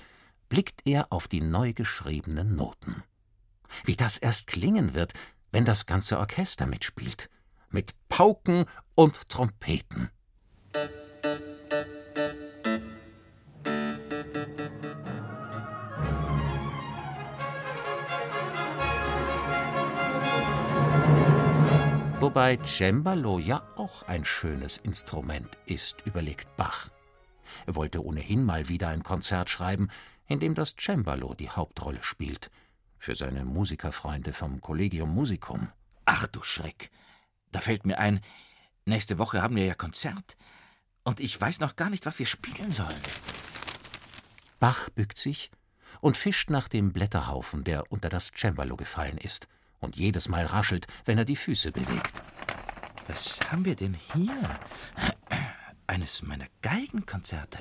blickt 0.50 0.82
er 0.86 1.12
auf 1.13 1.30
die 1.30 1.41
neu 1.41 1.71
geschriebenen 1.71 2.58
Noten. 2.58 3.02
Wie 3.86 3.95
das 3.95 4.17
erst 4.17 4.48
klingen 4.48 4.93
wird, 4.93 5.13
wenn 5.54 5.63
das 5.63 5.86
ganze 5.86 6.19
Orchester 6.19 6.65
mitspielt 6.65 7.30
mit 7.75 7.91
Pauken 8.07 8.63
und 8.95 9.27
Trompeten. 9.27 10.09
Wobei 22.21 22.57
Cembalo 22.63 23.39
ja 23.39 23.61
auch 23.75 24.03
ein 24.03 24.23
schönes 24.23 24.77
Instrument 24.77 25.57
ist, 25.65 26.01
überlegt 26.05 26.47
Bach. 26.55 26.89
Er 27.65 27.75
wollte 27.75 28.05
ohnehin 28.05 28.45
mal 28.45 28.69
wieder 28.69 28.88
ein 28.88 29.03
Konzert 29.03 29.49
schreiben, 29.49 29.89
in 30.27 30.39
dem 30.39 30.55
das 30.55 30.77
Cembalo 30.77 31.33
die 31.33 31.49
Hauptrolle 31.49 32.01
spielt, 32.01 32.51
für 32.97 33.15
seine 33.15 33.43
Musikerfreunde 33.43 34.31
vom 34.31 34.61
Collegium 34.61 35.13
Musicum. 35.13 35.67
Ach 36.05 36.25
du 36.27 36.41
Schreck, 36.41 36.89
da 37.56 37.62
fällt 37.62 37.86
mir 37.86 38.00
ein, 38.00 38.20
nächste 38.84 39.18
Woche 39.18 39.41
haben 39.41 39.56
wir 39.56 39.65
ja 39.65 39.76
Konzert. 39.76 40.36
Und 41.06 41.22
ich 41.22 41.39
weiß 41.39 41.62
noch 41.62 41.78
gar 41.78 41.89
nicht, 41.89 42.06
was 42.06 42.20
wir 42.20 42.26
spielen 42.26 42.74
sollen. 42.74 43.00
Bach 44.60 44.89
bückt 44.89 45.18
sich 45.18 45.52
und 46.02 46.18
fischt 46.18 46.50
nach 46.50 46.68
dem 46.68 46.91
Blätterhaufen, 46.91 47.63
der 47.63 47.89
unter 47.94 48.10
das 48.10 48.34
Cembalo 48.36 48.76
gefallen 48.76 49.18
ist 49.18 49.48
und 49.80 49.96
jedes 49.96 50.28
Mal 50.28 50.46
raschelt, 50.46 50.86
wenn 51.06 51.18
er 51.18 51.24
die 51.24 51.38
Füße 51.38 51.72
bewegt. 51.72 52.12
Was 53.08 53.39
haben 53.50 53.63
wir 53.63 53.78
denn 53.78 53.96
hier? 54.13 54.38
Eines 55.88 56.22
meiner 56.24 56.48
Geigenkonzerte. 56.62 57.60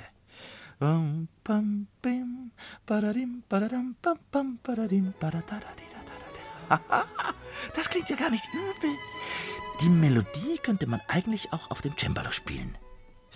Das 7.74 7.88
klingt 7.88 8.10
ja 8.10 8.16
gar 8.16 8.30
nicht 8.30 8.46
übel. 8.52 8.90
Die 9.80 9.88
Melodie 9.88 10.58
könnte 10.62 10.86
man 10.86 11.00
eigentlich 11.08 11.52
auch 11.52 11.70
auf 11.70 11.80
dem 11.80 11.96
Cembalo 11.96 12.30
spielen. 12.30 12.76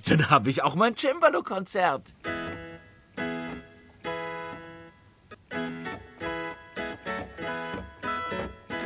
Dann 0.06 0.30
habe 0.30 0.50
ich 0.50 0.62
auch 0.62 0.74
mein 0.74 0.96
Cembalo-Konzert. 0.96 2.14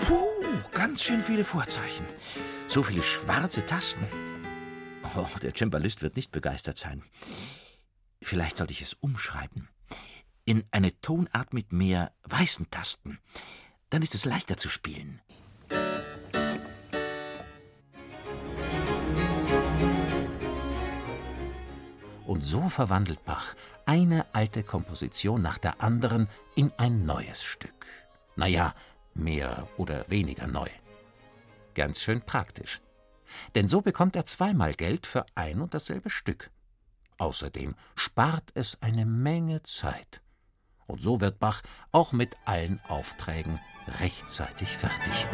Puh, 0.06 0.16
ganz 0.70 1.02
schön 1.02 1.22
viele 1.22 1.44
Vorzeichen. 1.44 2.06
So 2.68 2.82
viele 2.82 3.02
schwarze 3.02 3.66
Tasten. 3.66 4.06
Oh, 5.14 5.26
der 5.42 5.52
Cembalist 5.54 6.00
wird 6.00 6.16
nicht 6.16 6.32
begeistert 6.32 6.78
sein. 6.78 7.02
Vielleicht 8.22 8.56
sollte 8.56 8.72
ich 8.72 8.80
es 8.80 8.94
umschreiben. 8.94 9.68
In 10.44 10.64
eine 10.70 10.98
Tonart 11.00 11.52
mit 11.52 11.72
mehr 11.72 12.12
weißen 12.24 12.70
Tasten. 12.70 13.18
Dann 13.92 14.00
ist 14.00 14.14
es 14.14 14.24
leichter 14.24 14.56
zu 14.56 14.70
spielen. 14.70 15.20
Und 22.26 22.42
so 22.42 22.70
verwandelt 22.70 23.22
Bach 23.26 23.54
eine 23.84 24.34
alte 24.34 24.62
Komposition 24.62 25.42
nach 25.42 25.58
der 25.58 25.82
anderen 25.82 26.28
in 26.54 26.72
ein 26.78 27.04
neues 27.04 27.42
Stück. 27.44 27.86
Naja, 28.34 28.74
mehr 29.12 29.68
oder 29.76 30.08
weniger 30.08 30.46
neu. 30.46 30.70
Ganz 31.74 32.00
schön 32.00 32.22
praktisch. 32.22 32.80
Denn 33.54 33.68
so 33.68 33.82
bekommt 33.82 34.16
er 34.16 34.24
zweimal 34.24 34.72
Geld 34.72 35.06
für 35.06 35.26
ein 35.34 35.60
und 35.60 35.74
dasselbe 35.74 36.08
Stück. 36.08 36.50
Außerdem 37.18 37.74
spart 37.94 38.52
es 38.54 38.80
eine 38.80 39.04
Menge 39.04 39.62
Zeit. 39.64 40.22
Und 40.86 41.02
so 41.02 41.20
wird 41.20 41.38
Bach 41.38 41.60
auch 41.90 42.12
mit 42.12 42.38
allen 42.46 42.80
Aufträgen 42.88 43.60
rechtzeitig 44.00 44.76
fertig. 44.76 45.26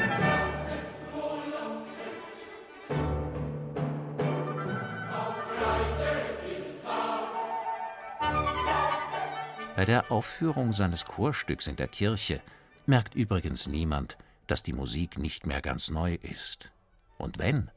Bei 9.77 9.85
der 9.85 10.11
Aufführung 10.11 10.73
seines 10.73 11.05
Chorstücks 11.05 11.69
in 11.69 11.77
der 11.77 11.87
Kirche 11.87 12.43
merkt 12.87 13.15
übrigens 13.15 13.69
niemand, 13.69 14.19
dass 14.49 14.65
die 14.65 14.73
Musik 14.73 15.19
nicht 15.19 15.47
mehr 15.47 15.63
ganz 15.63 15.89
neu 15.91 16.15
ist. 16.15 16.73
Und 17.17 17.39
wenn, 17.39 17.71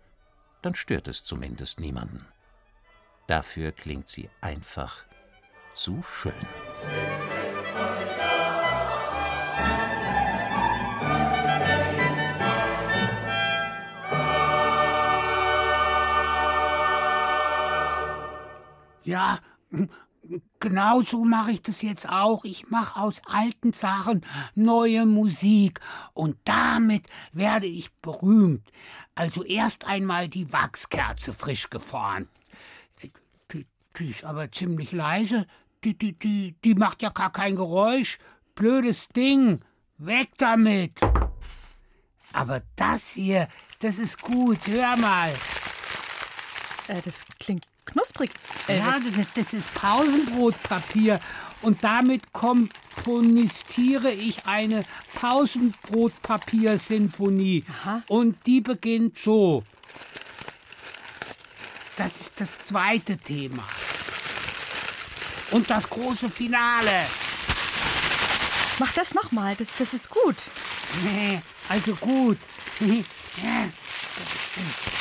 dann 0.63 0.73
stört 0.73 1.07
es 1.07 1.23
zumindest 1.23 1.79
niemanden. 1.79 2.25
Dafür 3.27 3.71
klingt 3.71 4.09
sie 4.09 4.29
einfach 4.41 5.03
zu 5.73 6.01
schön. 6.03 6.33
Ja, 19.03 19.39
Genau 20.59 21.01
so 21.01 21.25
mache 21.25 21.51
ich 21.51 21.61
das 21.63 21.81
jetzt 21.81 22.07
auch. 22.07 22.45
Ich 22.45 22.69
mache 22.69 22.99
aus 22.99 23.21
alten 23.25 23.73
Sachen 23.73 24.23
neue 24.53 25.05
Musik 25.07 25.79
und 26.13 26.37
damit 26.45 27.07
werde 27.31 27.65
ich 27.65 27.91
berühmt. 27.95 28.69
Also 29.15 29.43
erst 29.43 29.85
einmal 29.87 30.29
die 30.29 30.53
Wachskerze 30.53 31.33
frisch 31.33 31.69
gefahren. 31.71 32.29
Die, 33.01 33.65
die 33.97 34.05
ist 34.05 34.23
aber 34.23 34.51
ziemlich 34.51 34.91
leise. 34.91 35.47
Die, 35.83 35.97
die, 35.97 36.13
die, 36.13 36.55
die 36.63 36.75
macht 36.75 37.01
ja 37.01 37.09
gar 37.09 37.31
kein 37.31 37.55
Geräusch. 37.55 38.19
Blödes 38.53 39.07
Ding. 39.07 39.61
Weg 39.97 40.29
damit. 40.37 40.93
Aber 42.31 42.61
das 42.75 43.09
hier, 43.13 43.47
das 43.79 43.97
ist 43.97 44.21
gut. 44.21 44.59
Hör 44.67 44.95
mal. 44.97 45.29
Äh, 46.87 47.01
das 47.03 47.25
klingt 47.39 47.65
knusprig. 47.85 48.31
Elvis. 48.67 48.85
Ja, 48.85 48.99
das, 49.17 49.33
das 49.33 49.53
ist 49.53 49.73
Pausenbrotpapier. 49.73 51.19
Und 51.61 51.81
damit 51.83 52.31
komponistiere 52.33 54.11
ich 54.11 54.45
eine 54.47 54.83
Pausenbrotpapier-Sinfonie. 55.15 57.63
Und 58.07 58.47
die 58.47 58.61
beginnt 58.61 59.17
so. 59.17 59.61
Das 61.97 62.19
ist 62.19 62.31
das 62.37 62.49
zweite 62.65 63.17
Thema. 63.17 63.63
Und 65.51 65.69
das 65.69 65.89
große 65.89 66.29
Finale. 66.29 67.05
Mach 68.79 68.93
das 68.93 69.13
nochmal, 69.13 69.53
das, 69.55 69.67
das 69.77 69.93
ist 69.93 70.09
gut. 70.09 70.37
Nee, 71.03 71.41
also 71.69 71.93
gut. 71.95 72.37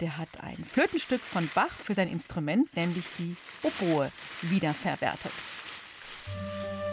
Der 0.00 0.16
hat 0.18 0.28
ein 0.42 0.56
Flötenstück 0.56 1.22
von 1.22 1.48
Bach 1.54 1.72
für 1.84 1.94
sein 1.94 2.08
Instrument, 2.08 2.74
nämlich 2.76 3.04
die 3.18 3.34
Oboe, 3.62 4.12
wiederverwertet. 4.42 5.32
Bye. 6.26 6.85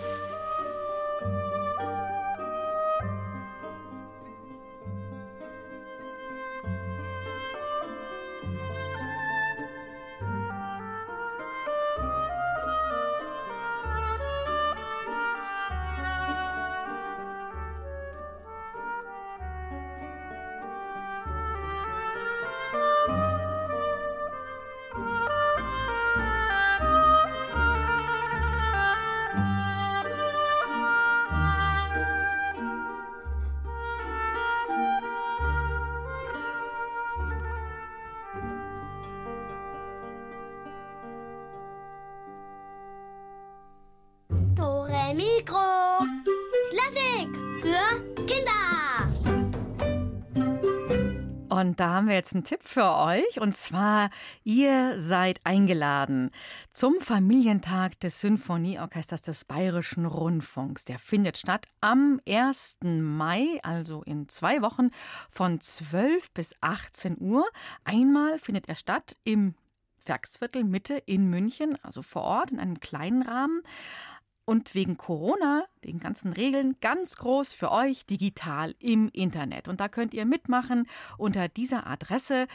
Dore 45.14 45.16
Mikro. 45.16 46.06
Klassik 46.72 47.30
für 47.62 48.26
Kinder. 48.26 48.52
Und 51.50 51.80
da 51.80 51.90
haben 51.90 52.08
wir 52.08 52.16
jetzt 52.16 52.34
einen 52.34 52.44
Tipp 52.44 52.62
für 52.64 52.96
euch. 52.96 53.40
Und 53.40 53.56
zwar, 53.56 54.10
ihr 54.44 55.00
seid 55.00 55.40
eingeladen 55.44 56.32
zum 56.72 57.00
Familientag 57.00 58.00
des 58.00 58.22
Sinfonieorchesters 58.22 59.22
des 59.22 59.46
Bayerischen 59.46 60.06
Rundfunks. 60.06 60.86
Der 60.86 60.98
findet 60.98 61.38
statt 61.38 61.68
am 61.80 62.20
1. 62.28 62.78
Mai, 62.84 63.60
also 63.62 64.02
in 64.04 64.28
zwei 64.30 64.62
Wochen, 64.64 64.90
von 65.30 65.62
12 65.62 66.32
bis 66.32 66.56
18 66.62 67.18
Uhr. 67.20 67.46
Einmal 67.84 68.40
findet 68.40 68.68
er 68.68 68.76
statt 68.76 69.16
im 69.24 69.54
Werksviertel 70.06 70.64
Mitte 70.64 70.96
in 71.06 71.30
München, 71.30 71.78
also 71.84 72.02
vor 72.02 72.24
Ort 72.24 72.52
in 72.52 72.60
einem 72.60 72.80
kleinen 72.80 73.22
Rahmen. 73.22 73.62
Und 74.46 74.76
wegen 74.76 74.98
Corona, 74.98 75.66
den 75.86 76.00
ganzen 76.00 76.34
Regeln, 76.34 76.76
ganz 76.82 77.16
groß 77.16 77.54
für 77.54 77.72
euch 77.72 78.06
digital 78.06 78.76
im 78.80 79.10
Internet. 79.14 79.68
Und 79.68 79.80
da 79.80 79.88
könnt 79.88 80.14
ihr 80.14 80.26
mitmachen 80.26 80.88
unter 81.18 81.48
dieser 81.48 81.88
Adresse 81.88 82.48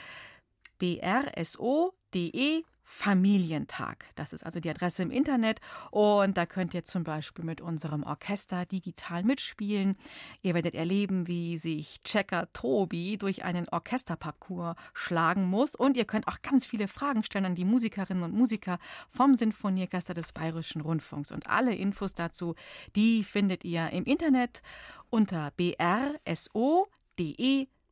brso.de 0.79 2.63
Familientag. 2.91 4.07
Das 4.15 4.33
ist 4.33 4.45
also 4.45 4.61
die 4.61 4.71
Adresse 4.71 5.03
im 5.03 5.11
Internet 5.11 5.61
und 5.91 6.39
da 6.39 6.47
könnt 6.47 6.73
ihr 6.73 6.85
zum 6.85 7.05
Beispiel 7.05 7.45
mit 7.45 7.61
unserem 7.61 8.03
Orchester 8.03 8.65
digital 8.65 9.25
mitspielen. 9.25 9.99
Ihr 10.41 10.55
werdet 10.55 10.75
erleben, 10.75 11.27
wie 11.29 11.59
sich 11.59 12.03
Checker 12.03 12.51
Tobi 12.55 13.19
durch 13.19 13.45
einen 13.45 13.69
Orchesterparcours 13.69 14.75
schlagen 14.95 15.45
muss 15.45 15.75
und 15.75 15.99
ihr 15.99 16.07
könnt 16.07 16.29
auch 16.29 16.41
ganz 16.41 16.65
viele 16.65 16.89
Fragen 16.89 17.23
stellen 17.25 17.45
an 17.45 17.55
die 17.55 17.67
Musikerinnen 17.67 18.23
und 18.23 18.33
Musiker 18.33 18.79
vom 19.11 19.35
Sinfonieorchester 19.35 20.15
des 20.15 20.33
Bayerischen 20.33 20.81
Rundfunks. 20.81 21.31
Und 21.31 21.47
alle 21.47 21.75
Infos 21.75 22.15
dazu, 22.15 22.55
die 22.97 23.23
findet 23.23 23.65
ihr 23.65 23.91
im 23.91 24.05
Internet 24.05 24.63
unter 25.11 25.53
brso.de 25.53 26.09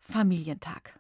Familientag. 0.01 0.99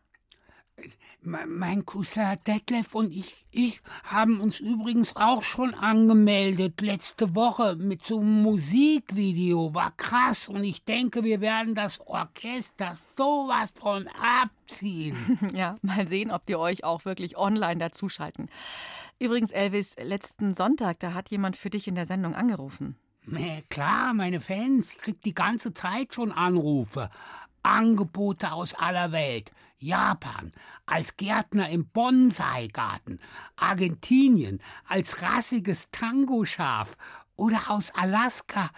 Me- 1.22 1.46
Mein 1.46 1.84
Cousin 1.84 2.36
Detlef 2.46 2.94
und 2.94 3.10
ich, 3.12 3.44
ich 3.50 3.80
haben 4.04 4.40
uns 4.40 4.60
übrigens 4.60 5.16
auch 5.16 5.42
schon 5.42 5.74
angemeldet 5.74 6.80
letzte 6.80 7.34
Woche 7.34 7.74
mit 7.76 8.04
so 8.04 8.20
einem 8.20 8.42
Musikvideo. 8.42 9.74
War 9.74 9.90
krass 9.96 10.48
und 10.48 10.62
ich 10.62 10.84
denke, 10.84 11.24
wir 11.24 11.40
werden 11.40 11.74
das 11.74 12.00
Orchester 12.00 12.96
sowas 13.16 13.72
von 13.74 14.08
abziehen. 14.08 15.16
Ja, 15.54 15.76
mal 15.82 16.06
sehen, 16.06 16.30
ob 16.30 16.44
die 16.46 16.56
euch 16.56 16.84
auch 16.84 17.04
wirklich 17.04 17.36
online 17.36 17.78
dazuschalten. 17.78 18.48
Übrigens, 19.18 19.50
Elvis, 19.50 19.96
letzten 20.00 20.54
Sonntag, 20.54 21.00
da 21.00 21.14
hat 21.14 21.30
jemand 21.30 21.56
für 21.56 21.70
dich 21.70 21.88
in 21.88 21.94
der 21.94 22.06
Sendung 22.06 22.34
angerufen. 22.34 22.96
Klar, 23.70 24.12
meine 24.14 24.40
Fans, 24.40 24.92
ich 24.92 24.98
krieg 24.98 25.22
die 25.22 25.34
ganze 25.34 25.72
Zeit 25.74 26.14
schon 26.14 26.30
Anrufe. 26.30 27.10
Angebote 27.62 28.52
aus 28.52 28.74
aller 28.74 29.10
Welt. 29.10 29.50
Japan, 29.78 30.52
als 30.86 31.16
Gärtner 31.16 31.68
im 31.68 31.88
Bonsai-Garten. 31.88 33.20
Argentinien, 33.56 34.60
als 34.86 35.22
rassiges 35.22 35.90
Tango-Schaf. 35.90 36.96
Oder 37.36 37.70
aus 37.70 37.90
Alaska, 37.94 38.70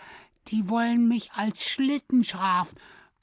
die 0.49 0.69
wollen 0.69 1.07
mich 1.09 1.33
als 1.33 1.65
Schlittenschaf. 1.65 2.75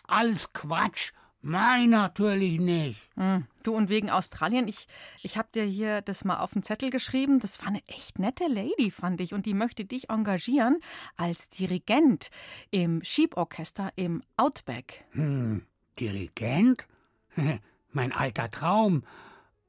Alles 0.08 0.54
Quatsch. 0.54 1.12
Mein 1.42 1.92
natürlich 1.92 2.60
nicht. 2.60 3.08
Hm, 3.16 3.46
Du 3.62 3.76
und 3.76 3.88
wegen 3.90 4.10
Australien, 4.10 4.68
ich, 4.68 4.88
ich 5.22 5.38
habe 5.38 5.48
dir 5.54 5.64
hier 5.64 6.02
das 6.02 6.26
mal 6.26 6.40
auf 6.40 6.54
den 6.54 6.64
Zettel 6.64 6.90
geschrieben. 6.90 7.40
Das 7.40 7.62
war 7.62 7.68
eine 7.68 7.86
echt 7.88 8.18
nette 8.18 8.48
Lady, 8.48 8.90
fand 8.90 9.22
ich. 9.22 9.32
Und 9.32 9.46
die 9.46 9.54
möchte 9.54 9.86
dich 9.86 10.10
engagieren 10.10 10.80
als 11.18 11.50
Dirigent 11.50 12.30
im 12.72 13.04
Schieborchester 13.04 13.92
im 13.96 14.24
Outback. 14.38 15.06
Hm, 15.12 15.68
Dirigent? 16.00 16.88
mein 17.92 18.12
alter 18.12 18.52
Traum. 18.52 19.04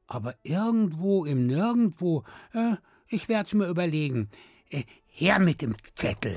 Aber 0.07 0.35
irgendwo 0.43 1.25
im 1.25 1.47
Nirgendwo. 1.47 2.25
Äh, 2.53 2.77
ich 3.09 3.29
werd's 3.29 3.55
mir 3.55 3.67
überlegen. 3.67 4.29
Äh, 4.71 4.85
her 5.07 5.39
mit 5.39 5.63
dem 5.63 5.77
Zettel. 5.95 6.37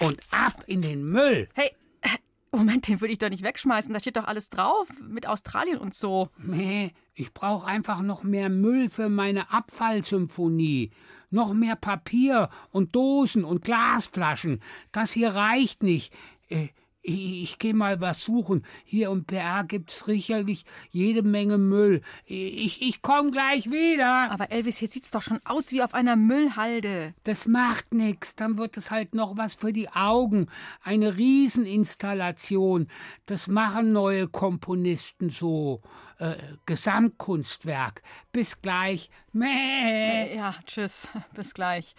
Und 0.00 0.20
ab 0.30 0.64
in 0.66 0.82
den 0.82 1.04
Müll. 1.04 1.48
Hey, 1.54 1.70
äh, 2.02 2.08
Moment, 2.52 2.86
den 2.86 3.00
würde 3.00 3.12
ich 3.12 3.18
doch 3.18 3.30
nicht 3.30 3.42
wegschmeißen. 3.42 3.92
Da 3.92 4.00
steht 4.00 4.16
doch 4.16 4.26
alles 4.26 4.50
drauf 4.50 4.88
mit 5.00 5.26
Australien 5.26 5.78
und 5.78 5.94
so. 5.94 6.28
Nee, 6.38 6.92
ich 7.14 7.32
brauche 7.32 7.66
einfach 7.66 8.02
noch 8.02 8.22
mehr 8.22 8.48
Müll 8.48 8.90
für 8.90 9.08
meine 9.08 9.50
Abfallsymphonie. 9.50 10.90
Noch 11.30 11.54
mehr 11.54 11.76
Papier 11.76 12.50
und 12.70 12.94
Dosen 12.94 13.44
und 13.44 13.64
Glasflaschen. 13.64 14.60
Das 14.92 15.12
hier 15.12 15.34
reicht 15.34 15.82
nicht. 15.82 16.12
Äh, 16.48 16.68
ich, 17.06 17.58
gehe 17.58 17.74
mal 17.74 18.00
was 18.00 18.24
suchen. 18.24 18.64
Hier 18.84 19.10
im 19.10 19.24
PR 19.24 19.64
gibt's 19.64 20.04
sicherlich 20.04 20.64
jede 20.90 21.22
Menge 21.22 21.56
Müll. 21.56 22.02
Ich, 22.24 22.82
ich 22.82 23.00
komm 23.00 23.30
gleich 23.30 23.70
wieder. 23.70 24.30
Aber 24.30 24.50
Elvis, 24.50 24.78
hier 24.78 24.88
sieht's 24.88 25.12
doch 25.12 25.22
schon 25.22 25.40
aus 25.44 25.70
wie 25.70 25.82
auf 25.82 25.94
einer 25.94 26.16
Müllhalde. 26.16 27.14
Das 27.22 27.46
macht 27.46 27.94
nix. 27.94 28.34
Dann 28.34 28.58
wird 28.58 28.76
es 28.76 28.90
halt 28.90 29.14
noch 29.14 29.36
was 29.36 29.54
für 29.54 29.72
die 29.72 29.88
Augen. 29.88 30.48
Eine 30.82 31.16
Rieseninstallation. 31.16 32.88
Das 33.26 33.46
machen 33.46 33.92
neue 33.92 34.26
Komponisten 34.26 35.30
so. 35.30 35.82
Äh, 36.18 36.34
Gesamtkunstwerk. 36.64 38.02
Bis 38.32 38.60
gleich. 38.62 39.10
Mäh. 39.32 40.34
Ja, 40.34 40.54
tschüss. 40.64 41.08
Bis 41.34 41.54
gleich. 41.54 41.94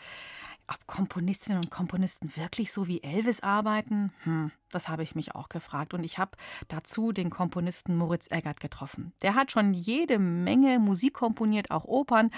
Ob 0.69 0.85
Komponistinnen 0.85 1.59
und 1.61 1.71
Komponisten 1.71 2.35
wirklich 2.35 2.73
so 2.73 2.87
wie 2.87 3.01
Elvis 3.01 3.39
arbeiten? 3.41 4.11
Hm, 4.23 4.51
das 4.69 4.89
habe 4.89 5.03
ich 5.03 5.15
mich 5.15 5.33
auch 5.33 5.47
gefragt. 5.47 5.93
Und 5.93 6.03
ich 6.03 6.17
habe 6.17 6.31
dazu 6.67 7.13
den 7.13 7.29
Komponisten 7.29 7.95
Moritz 7.95 8.29
Eggert 8.29 8.59
getroffen. 8.59 9.13
Der 9.21 9.35
hat 9.35 9.51
schon 9.51 9.73
jede 9.73 10.19
Menge 10.19 10.79
Musik 10.79 11.13
komponiert, 11.13 11.71
auch 11.71 11.85
Opern. 11.85 12.31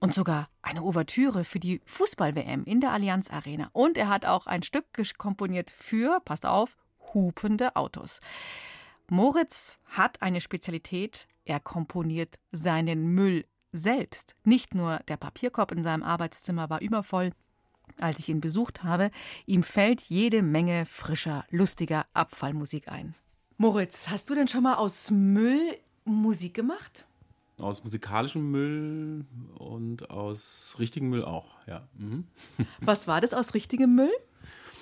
und 0.00 0.12
sogar 0.12 0.48
eine 0.62 0.82
Ouvertüre 0.82 1.44
für 1.44 1.60
die 1.60 1.80
Fußball-WM 1.86 2.64
in 2.64 2.80
der 2.80 2.90
Allianz 2.90 3.30
Arena. 3.30 3.70
Und 3.72 3.96
er 3.96 4.08
hat 4.08 4.26
auch 4.26 4.48
ein 4.48 4.64
Stück 4.64 4.86
komponiert 5.16 5.70
für, 5.70 6.18
passt 6.24 6.44
auf, 6.44 6.76
hupende 7.14 7.76
Autos. 7.76 8.18
Moritz 9.08 9.78
hat 9.84 10.20
eine 10.20 10.40
Spezialität, 10.40 11.28
er 11.44 11.60
komponiert 11.60 12.40
seinen 12.50 13.14
Müll 13.14 13.44
selbst. 13.72 14.36
Nicht 14.44 14.74
nur 14.74 14.98
der 15.08 15.16
Papierkorb 15.16 15.70
in 15.72 15.82
seinem 15.82 16.02
Arbeitszimmer 16.02 16.68
war 16.68 16.80
übervoll, 16.80 17.32
als 18.00 18.18
ich 18.20 18.28
ihn 18.28 18.40
besucht 18.40 18.82
habe, 18.82 19.10
ihm 19.46 19.62
fällt 19.62 20.00
jede 20.02 20.42
Menge 20.42 20.86
frischer, 20.86 21.44
lustiger 21.50 22.06
Abfallmusik 22.12 22.88
ein. 22.88 23.14
Moritz, 23.56 24.08
hast 24.08 24.30
du 24.30 24.34
denn 24.34 24.48
schon 24.48 24.62
mal 24.62 24.74
aus 24.76 25.10
Müll 25.10 25.76
Musik 26.04 26.54
gemacht? 26.54 27.04
Aus 27.58 27.84
musikalischem 27.84 28.50
Müll 28.50 29.24
und 29.56 30.10
aus 30.10 30.76
richtigem 30.78 31.10
Müll 31.10 31.24
auch, 31.24 31.58
ja. 31.66 31.86
Mhm. 31.96 32.26
Was 32.80 33.06
war 33.06 33.20
das 33.20 33.34
aus 33.34 33.54
richtigem 33.54 33.94
Müll? 33.94 34.12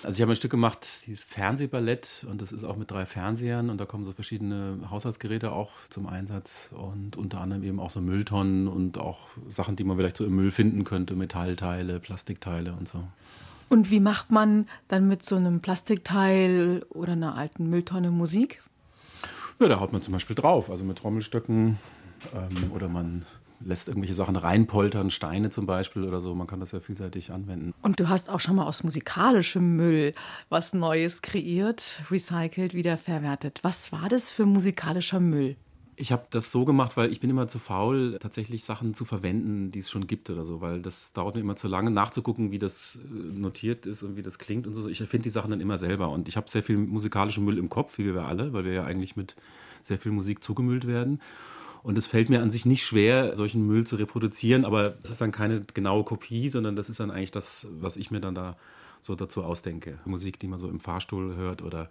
Also 0.03 0.17
ich 0.17 0.23
habe 0.23 0.33
ein 0.33 0.37
Stück 0.37 0.51
gemacht, 0.51 1.07
dieses 1.07 1.25
Fernsehballett 1.25 2.27
und 2.31 2.41
das 2.41 2.53
ist 2.53 2.65
auch 2.65 2.77
mit 2.77 2.91
drei 2.91 3.05
Fernsehern 3.05 3.69
und 3.69 3.79
da 3.79 3.85
kommen 3.85 4.07
so 4.07 4.13
verschiedene 4.13 4.79
Haushaltsgeräte 4.91 5.53
auch 5.53 5.73
zum 5.91 6.07
Einsatz 6.07 6.73
und 6.75 7.19
unter 7.19 7.43
anderem 7.43 7.63
eben 7.63 7.79
auch 7.79 7.91
so 7.91 8.01
Mülltonnen 8.01 8.67
und 8.67 8.97
auch 8.97 9.19
Sachen, 9.51 9.77
die 9.77 9.85
man 9.85 9.99
vielleicht 9.99 10.17
so 10.17 10.25
im 10.25 10.35
Müll 10.35 10.51
finden 10.51 10.85
könnte, 10.85 11.17
Metallteile, 11.17 12.01
Plastikteile 12.01 12.73
und 12.73 12.89
so. 12.89 13.05
Und 13.69 13.91
wie 13.91 14.01
macht 14.01 14.31
man 14.31 14.67
dann 14.89 15.07
mit 15.07 15.23
so 15.23 15.37
einem 15.37 15.61
Plastikteil 15.61 16.85
oder 16.89 17.13
einer 17.13 17.37
alten 17.37 17.69
Mülltonne 17.69 18.11
Musik? 18.11 18.63
Ja, 19.61 19.69
da 19.69 19.81
haut 19.81 19.93
man 19.93 20.01
zum 20.01 20.13
Beispiel 20.13 20.35
drauf, 20.35 20.71
also 20.71 20.85
mit 20.85 20.99
Trommelstöcken 20.99 21.79
ähm, 22.35 22.73
oder 22.75 22.89
man 22.89 23.27
lässt 23.63 23.89
irgendwelche 23.89 24.15
Sachen 24.15 24.37
reinpoltern, 24.37 25.11
Steine 25.11 25.51
zum 25.51 25.67
Beispiel 25.67 26.05
oder 26.05 26.21
so. 26.21 26.35
Man 26.35 26.47
kann 26.47 26.61
das 26.61 26.73
ja 26.73 26.81
vielseitig 26.81 27.31
anwenden. 27.31 27.75
Und 27.83 28.01
du 28.01 28.09
hast 28.09 28.31
auch 28.31 28.41
schon 28.41 28.57
mal 28.57 28.67
aus 28.67 28.83
musikalischem 28.85 29.77
Müll 29.77 30.13
was 30.49 30.73
Neues 30.73 31.23
kreiert, 31.23 32.03
recycelt, 32.11 32.75
wiederverwertet. 32.75 33.61
Was 33.63 33.93
war 33.93 34.09
das 34.09 34.31
für 34.31 34.47
musikalischer 34.47 35.21
Müll? 35.21 35.57
Ich 36.01 36.13
habe 36.13 36.27
das 36.31 36.51
so 36.51 36.65
gemacht, 36.65 36.97
weil 36.97 37.13
ich 37.13 37.21
bin 37.21 37.29
immer 37.29 37.47
zu 37.47 37.59
faul, 37.59 38.17
tatsächlich 38.19 38.65
Sachen 38.65 38.95
zu 38.95 39.05
verwenden, 39.05 39.71
die 39.71 39.81
es 39.81 39.91
schon 39.91 40.07
gibt 40.07 40.31
oder 40.31 40.47
so, 40.47 40.63
weil 40.63 40.81
das 40.81 41.13
dauert 41.13 41.35
mir 41.35 41.43
immer 41.43 41.57
zu 41.57 41.69
lange 41.69 41.91
nachzugucken, 41.91 42.51
wie 42.53 42.59
das 42.59 42.99
äh, 43.05 43.39
notiert 43.39 43.85
ist 43.85 44.03
und 44.03 44.17
wie 44.17 44.23
das 44.23 44.39
klingt 44.39 44.67
und 44.67 44.73
so. 44.73 44.89
Ich 44.89 45.03
erfinde 45.03 45.25
die 45.25 45.31
Sachen 45.31 45.51
dann 45.51 45.61
immer 45.61 45.77
selber 45.77 46.09
und 46.09 46.27
ich 46.27 46.39
habe 46.39 46.49
sehr 46.49 46.63
viel 46.63 46.79
musikalischen 46.79 47.45
Müll 47.45 47.59
im 47.59 47.69
Kopf, 47.69 47.99
wie 47.99 48.15
wir 48.15 48.25
alle, 48.25 48.55
weil 48.55 48.65
wir 48.65 48.73
ja 48.73 48.85
eigentlich 48.85 49.15
mit 49.15 49.37
sehr 49.83 49.99
viel 49.99 50.13
Musik 50.13 50.43
zugemüllt 50.43 50.87
werden. 50.87 51.21
Und 51.83 51.97
es 51.97 52.07
fällt 52.07 52.29
mir 52.29 52.43
an 52.43 52.51
sich 52.51 52.67
nicht 52.67 52.85
schwer, 52.85 53.35
solchen 53.35 53.67
Müll 53.67 53.87
zu 53.87 53.97
reproduzieren, 53.97 54.65
aber 54.65 54.91
das 55.03 55.13
ist 55.13 55.21
dann 55.21 55.33
keine 55.33 55.63
genaue 55.63 56.05
Kopie, 56.05 56.49
sondern 56.49 56.77
das 56.77 56.89
ist 56.89 57.01
dann 57.01 57.11
eigentlich 57.11 57.31
das, 57.31 57.67
was 57.71 57.97
ich 57.97 58.11
mir 58.11 58.21
dann 58.21 58.35
da 58.35 58.57
so 59.01 59.15
dazu 59.15 59.43
ausdenke. 59.43 59.99
Musik, 60.05 60.39
die 60.39 60.47
man 60.47 60.59
so 60.59 60.69
im 60.69 60.81
Fahrstuhl 60.81 61.37
hört 61.37 61.63
oder 61.63 61.89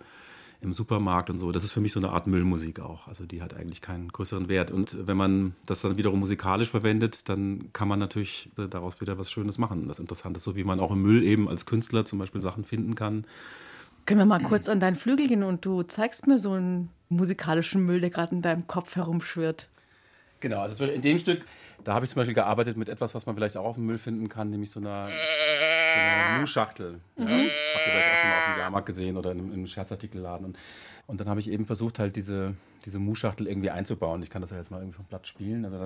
im 0.61 0.73
Supermarkt 0.73 1.29
und 1.29 1.39
so. 1.39 1.51
Das 1.51 1.63
ist 1.63 1.71
für 1.71 1.79
mich 1.79 1.93
so 1.93 1.99
eine 1.99 2.09
Art 2.09 2.27
Müllmusik 2.27 2.81
auch. 2.81 3.07
Also 3.07 3.25
die 3.25 3.41
hat 3.41 3.53
eigentlich 3.53 3.81
keinen 3.81 4.09
größeren 4.09 4.49
Wert. 4.49 4.71
Und 4.71 5.07
wenn 5.07 5.15
man 5.15 5.55
das 5.65 5.81
dann 5.81 5.97
wiederum 5.97 6.19
musikalisch 6.19 6.69
verwendet, 6.69 7.29
dann 7.29 7.71
kann 7.71 7.87
man 7.87 7.97
natürlich 7.97 8.49
daraus 8.55 8.99
wieder 8.99 9.17
was 9.17 9.31
Schönes 9.31 9.57
machen. 9.57 9.87
Das 9.87 9.99
Interessante 9.99 10.37
ist 10.37 10.43
so, 10.43 10.55
wie 10.55 10.65
man 10.65 10.79
auch 10.79 10.91
im 10.91 11.01
Müll 11.01 11.23
eben 11.23 11.47
als 11.47 11.65
Künstler 11.65 12.03
zum 12.03 12.19
Beispiel 12.19 12.41
Sachen 12.41 12.65
finden 12.65 12.95
kann. 12.95 13.25
Können 14.05 14.19
wir 14.19 14.25
mal 14.25 14.43
kurz 14.43 14.67
an 14.67 14.79
deinen 14.79 14.95
Flügel 14.95 15.27
gehen 15.27 15.43
und 15.43 15.65
du 15.65 15.83
zeigst 15.83 16.27
mir 16.27 16.37
so 16.37 16.53
einen 16.53 16.89
musikalischen 17.07 17.85
Müll, 17.85 18.01
der 18.01 18.09
gerade 18.09 18.35
in 18.35 18.41
deinem 18.41 18.67
Kopf 18.67 18.95
herumschwirrt? 18.95 19.69
Genau, 20.39 20.61
also 20.61 20.83
in 20.85 21.01
dem 21.01 21.17
Stück, 21.17 21.45
da 21.83 21.93
habe 21.93 22.05
ich 22.05 22.11
zum 22.11 22.19
Beispiel 22.19 22.35
gearbeitet 22.35 22.77
mit 22.77 22.89
etwas, 22.89 23.13
was 23.15 23.25
man 23.25 23.35
vielleicht 23.35 23.57
auch 23.57 23.65
auf 23.65 23.75
dem 23.75 23.85
Müll 23.85 23.97
finden 23.97 24.29
kann, 24.29 24.49
nämlich 24.49 24.71
so 24.71 24.79
einer, 24.79 25.07
so 25.07 25.13
einer 25.99 26.39
Mu-Schachtel. 26.39 26.99
Mhm. 27.15 27.27
Ja? 27.27 27.27
Habt 27.27 27.33
ihr 27.33 27.91
vielleicht 27.91 28.07
auch 28.07 28.21
schon 28.21 28.29
mal 28.29 28.37
auf 28.37 28.53
dem 28.53 28.59
Jahrmarkt 28.59 28.85
gesehen 28.85 29.17
oder 29.17 29.31
in 29.31 29.39
einem 29.39 29.67
Scherzartikelladen. 29.67 30.45
Und, 30.45 30.57
und 31.07 31.19
dann 31.19 31.29
habe 31.29 31.39
ich 31.39 31.49
eben 31.49 31.65
versucht, 31.65 31.99
halt 31.99 32.15
diese, 32.15 32.55
diese 32.85 32.99
Mu-Schachtel 32.99 33.47
irgendwie 33.47 33.69
einzubauen. 33.69 34.21
Ich 34.23 34.29
kann 34.29 34.41
das 34.41 34.51
ja 34.51 34.57
jetzt 34.57 34.71
mal 34.71 34.77
irgendwie 34.77 34.95
vom 34.95 35.05
Blatt 35.05 35.27
spielen. 35.27 35.65
Also 35.65 35.83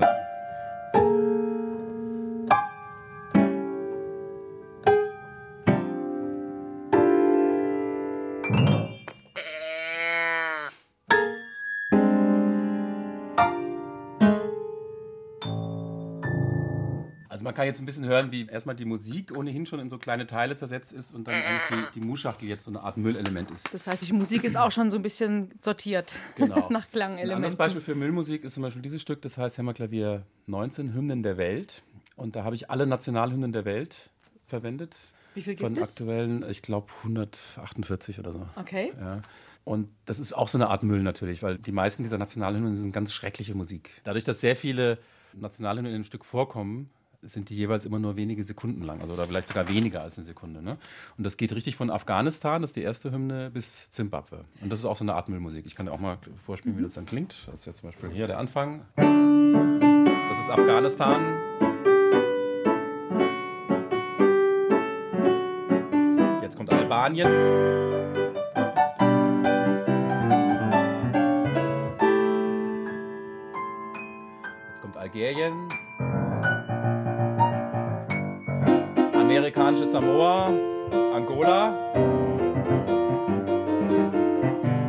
man 17.54 17.58
kann 17.58 17.66
jetzt 17.68 17.80
ein 17.80 17.86
bisschen 17.86 18.06
hören, 18.06 18.32
wie 18.32 18.48
erstmal 18.48 18.76
die 18.76 18.86
Musik 18.86 19.32
ohnehin 19.38 19.68
schon 19.68 19.80
in 19.80 19.88
so 19.88 20.00
kleine 20.00 20.26
Teile 20.26 20.56
zersetzt 20.56 20.92
ist 20.92 21.14
und 21.14 21.28
dann 21.28 21.36
eigentlich 21.36 21.88
die, 21.94 22.00
die 22.00 22.06
Mu-Schachtel 22.06 22.50
jetzt 22.50 22.64
so 22.64 22.72
eine 22.72 22.82
Art 22.82 22.98
Müllelement 22.98 23.52
ist. 23.52 23.72
Das 23.72 23.86
heißt, 23.86 24.08
die 24.08 24.14
Musik 24.14 24.44
ist 24.44 24.58
auch 24.58 24.72
schon 24.72 24.90
so 24.90 24.98
ein 24.98 25.04
bisschen 25.04 25.52
sortiert 25.62 26.18
genau. 26.36 26.68
nach 26.72 26.90
Klangelementen. 26.90 27.32
Ein 27.32 27.36
anderes 27.36 27.56
Beispiel 27.56 27.82
für 27.82 27.94
Müllmusik 27.94 28.44
ist 28.44 28.56
zum 28.56 28.64
Beispiel 28.64 28.82
dieses 28.82 29.04
Stück, 29.04 29.22
das 29.22 29.38
heißt 29.38 29.60
Hammerklavier 29.60 30.26
19, 30.48 30.96
Hymnen 30.96 31.22
der 31.22 31.38
Welt. 31.38 31.84
Und 32.16 32.36
da 32.36 32.44
habe 32.44 32.56
ich 32.56 32.72
alle 32.72 32.88
Nationalhymnen 32.88 33.52
der 33.52 33.66
Welt 33.66 34.10
verwendet. 34.48 34.98
Wie 35.36 35.42
viel 35.42 35.54
gibt 35.54 35.62
Von 35.62 35.78
es? 35.78 35.92
aktuellen, 35.92 36.44
ich 36.50 36.64
glaube 36.64 36.88
148 37.04 38.18
oder 38.18 38.32
so. 38.32 38.48
Okay. 38.56 38.94
Ja. 39.00 39.22
Und 39.64 39.90
das 40.06 40.18
ist 40.18 40.34
auch 40.34 40.48
so 40.48 40.58
eine 40.58 40.70
Art 40.70 40.82
Müll 40.82 41.04
natürlich, 41.04 41.44
weil 41.44 41.60
die 41.60 41.72
meisten 41.72 42.02
dieser 42.02 42.18
Nationalhymnen 42.18 42.76
sind 42.76 42.92
ganz 42.94 43.14
schreckliche 43.14 43.54
Musik. 43.54 44.02
Dadurch, 44.04 44.24
dass 44.24 44.42
sehr 44.42 44.56
viele 44.56 44.98
Nationalhymnen 45.34 45.94
in 45.94 46.02
dem 46.02 46.04
Stück 46.04 46.26
vorkommen, 46.26 46.90
sind 47.26 47.50
die 47.50 47.56
jeweils 47.56 47.86
immer 47.86 48.00
nur 48.00 48.16
wenige 48.16 48.44
Sekunden 48.44 48.82
lang, 48.82 49.02
also 49.02 49.14
oder 49.14 49.26
vielleicht 49.26 49.48
sogar 49.48 49.70
weniger 49.70 50.02
als 50.02 50.18
eine 50.18 50.26
Sekunde. 50.26 50.62
Ne? 50.62 50.78
Und 51.18 51.26
das 51.26 51.38
geht 51.38 51.54
richtig 51.54 51.76
von 51.76 51.90
Afghanistan, 51.90 52.62
das 52.62 52.72
ist 52.72 52.76
die 52.76 52.82
erste 52.82 53.12
Hymne, 53.12 53.50
bis 53.52 53.90
Zimbabwe. 53.90 54.44
Und 54.62 54.70
das 54.70 54.80
ist 54.80 54.86
auch 54.86 54.96
so 54.96 55.04
eine 55.04 55.14
Art 55.14 55.30
Müllmusik. 55.30 55.66
Ich 55.66 55.76
kann 55.76 55.86
dir 55.86 55.92
auch 55.92 56.00
mal 56.00 56.18
vorspielen, 56.46 56.78
wie 56.78 56.84
das 56.84 56.94
dann 56.94 57.06
klingt. 57.06 57.48
Das 57.48 57.56
ist 57.56 57.66
jetzt 57.66 57.82
zum 57.82 57.90
Beispiel 57.90 58.10
hier 58.10 58.28
der 58.28 58.38
Anfang. 58.40 58.82
Das 58.96 60.40
ist 60.40 60.50
Afghanistan. 60.50 61.22
Jetzt 66.42 66.58
kommt 66.58 66.72
Albanien. 66.72 67.28
Jetzt 74.70 74.82
kommt 74.82 74.98
Algerien. 74.98 75.70
Amerikanische 79.38 79.86
Samoa, 79.86 80.48
Angola. 81.14 81.74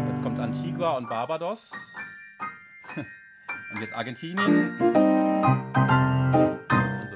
Jetzt 0.08 0.22
kommt 0.22 0.38
Antigua 0.38 0.98
und 0.98 1.08
Barbados. 1.08 1.72
Und 3.74 3.80
jetzt 3.80 3.94
Argentinien. 3.94 4.78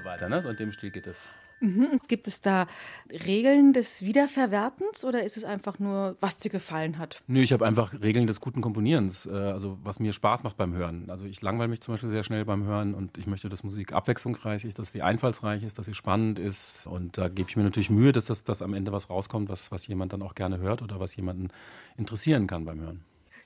Weiter. 0.09 0.29
Ne? 0.29 0.43
So 0.43 0.49
in 0.49 0.57
dem 0.57 0.73
Stil 0.73 0.91
geht 0.91 1.07
es. 1.07 1.31
Mhm. 1.61 2.01
Gibt 2.07 2.29
es 2.29 2.41
da 2.41 2.67
Regeln 3.11 3.73
des 3.73 4.03
Wiederverwertens 4.03 5.05
oder 5.05 5.25
ist 5.25 5.37
es 5.37 5.45
einfach 5.45 5.79
nur, 5.79 6.17
was 6.21 6.37
dir 6.37 6.51
gefallen 6.51 6.99
hat? 6.99 7.23
Nö, 7.27 7.41
ich 7.41 7.53
habe 7.53 7.67
einfach 7.67 8.01
Regeln 8.01 8.27
des 8.27 8.41
guten 8.41 8.61
Komponierens, 8.61 9.27
äh, 9.27 9.33
also 9.33 9.79
was 9.83 9.99
mir 9.99 10.13
Spaß 10.13 10.45
macht 10.45 10.57
beim 10.57 10.73
Hören. 10.75 11.11
Also 11.11 11.27
ich 11.27 11.43
langweile 11.43 11.69
mich 11.69 11.81
zum 11.81 11.95
Beispiel 11.95 12.11
sehr 12.11 12.23
schnell 12.23 12.45
beim 12.45 12.65
Hören 12.65 12.95
und 12.95 13.19
ich 13.19 13.27
möchte, 13.27 13.49
dass 13.49 13.65
Musik 13.65 13.93
abwechslungsreich 13.93 14.65
ist, 14.65 14.79
dass 14.79 14.93
sie 14.93 15.03
einfallsreich 15.03 15.65
ist, 15.65 15.79
dass 15.79 15.87
sie 15.87 15.95
spannend 15.95 16.39
ist. 16.39 16.87
Und 16.87 17.19
da 17.19 17.29
gebe 17.29 17.51
ich 17.51 17.57
mir 17.57 17.65
natürlich 17.65 17.91
Mühe, 17.91 18.13
dass 18.13 18.27
das 18.27 18.45
dass 18.45 18.63
am 18.63 18.73
Ende 18.73 18.93
was 18.93 19.11
rauskommt, 19.11 19.49
was, 19.49 19.73
was 19.73 19.87
jemand 19.89 20.13
dann 20.13 20.23
auch 20.23 20.37
gerne 20.37 20.59
hört 20.59 20.81
oder 20.83 21.01
was 21.01 21.17
jemanden 21.17 21.49
interessieren 21.97 22.47
kann 22.47 22.65
beim 22.65 22.81
Hören. 22.81 23.01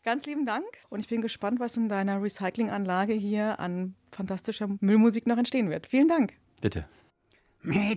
Ganz 0.05 0.27
lieben 0.27 0.45
Dank 0.45 0.67
und 0.91 1.01
ich 1.01 1.09
bin 1.09 1.23
gespannt, 1.23 1.61
was 1.61 1.77
in 1.77 1.89
deiner 1.89 2.21
Recyclinganlage 2.21 3.15
hier 3.15 3.61
an 3.61 3.95
fantastischer 4.11 4.69
Müllmusik 4.81 5.27
noch 5.27 5.39
entstehen 5.39 5.71
wird. 5.71 5.87
Vielen 5.87 6.09
Dank. 6.09 6.35
Bitte. 6.63 6.87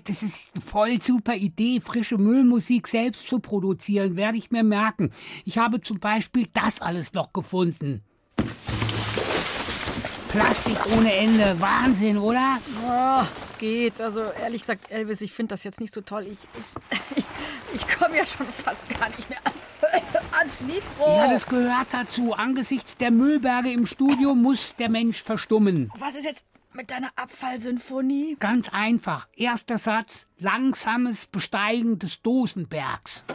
Das 0.05 0.21
ist 0.21 0.55
eine 0.55 0.61
voll 0.61 1.01
super 1.01 1.35
Idee, 1.35 1.79
frische 1.79 2.17
Müllmusik 2.17 2.87
selbst 2.87 3.27
zu 3.27 3.39
produzieren, 3.39 4.15
werde 4.15 4.37
ich 4.37 4.51
mir 4.51 4.63
merken. 4.63 5.11
Ich 5.43 5.57
habe 5.57 5.81
zum 5.81 5.99
Beispiel 5.99 6.47
das 6.53 6.81
alles 6.81 7.13
noch 7.13 7.31
gefunden. 7.31 8.03
Plastik 10.29 10.77
ohne 10.97 11.15
Ende, 11.15 11.59
Wahnsinn, 11.59 12.17
oder? 12.17 12.57
Oh, 12.85 13.23
geht. 13.57 14.01
Also 14.01 14.21
ehrlich 14.39 14.61
gesagt, 14.61 14.91
Elvis, 14.91 15.21
ich 15.21 15.31
finde 15.31 15.53
das 15.53 15.63
jetzt 15.63 15.79
nicht 15.79 15.93
so 15.93 16.01
toll. 16.01 16.27
Ich, 16.27 16.39
ich, 16.59 17.17
ich, 17.17 17.25
ich 17.75 17.97
komme 17.97 18.17
ja 18.17 18.25
schon 18.25 18.45
fast 18.47 18.89
gar 18.99 19.09
nicht 19.09 19.29
mehr 19.29 19.39
an, 19.45 19.53
ans 20.39 20.63
Mikro. 20.63 21.07
Ja, 21.07 21.31
das 21.31 21.47
gehört 21.47 21.87
dazu. 21.91 22.33
Angesichts 22.33 22.97
der 22.97 23.11
Müllberge 23.11 23.71
im 23.71 23.85
Studio 23.85 24.35
muss 24.35 24.75
der 24.75 24.89
Mensch 24.89 25.23
verstummen. 25.23 25.91
Was 25.97 26.15
ist 26.15 26.25
jetzt 26.25 26.45
mit 26.75 26.91
deiner 26.91 27.09
Abfallsinfonie? 27.15 28.37
Ganz 28.39 28.69
einfach. 28.69 29.27
Erster 29.35 29.77
Satz: 29.77 30.27
langsames 30.39 31.25
Besteigen 31.25 31.97
des 31.97 32.21
Dosenbergs. 32.21 33.25